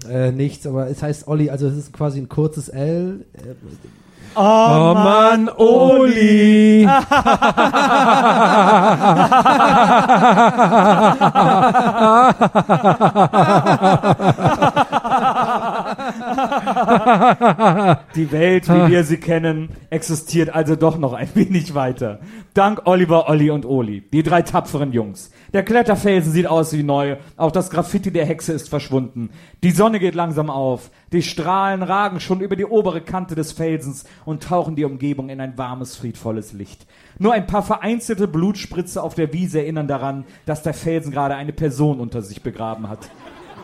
[0.10, 3.26] Äh, nichts, aber es heißt Olli, also es ist quasi ein kurzes L.
[3.34, 3.54] Äh,
[4.36, 6.88] Oh, Mann, Oli.
[18.16, 22.20] Die Welt, wie wir sie kennen, existiert also doch noch ein wenig weiter.
[22.54, 25.32] Dank Oliver, Olli und Oli, die drei tapferen Jungs.
[25.54, 29.30] Der Kletterfelsen sieht aus wie neu, auch das Graffiti der Hexe ist verschwunden.
[29.64, 34.06] Die Sonne geht langsam auf, die Strahlen ragen schon über die obere Kante des Felsens
[34.26, 36.86] und tauchen die Umgebung in ein warmes, friedvolles Licht.
[37.20, 41.54] Nur ein paar vereinzelte Blutspritze auf der Wiese erinnern daran, dass der Felsen gerade eine
[41.54, 43.10] Person unter sich begraben hat.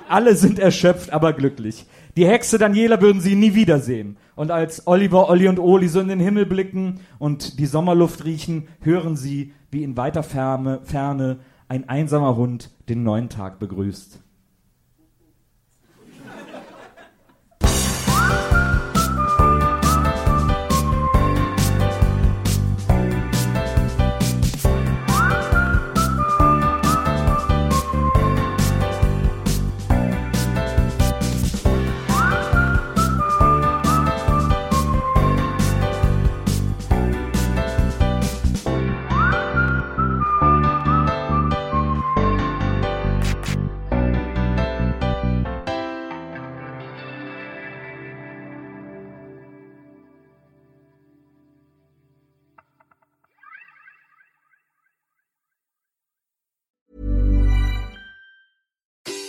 [0.10, 1.86] Alle sind erschöpft, aber glücklich.
[2.18, 4.18] Die Hexe Daniela würden sie nie wiedersehen.
[4.36, 8.68] Und als Oliver, Olli und Oli so in den Himmel blicken und die Sommerluft riechen,
[8.82, 14.20] hören sie, wie in weiter Ferne, Ferne ein einsamer Hund den neuen Tag begrüßt.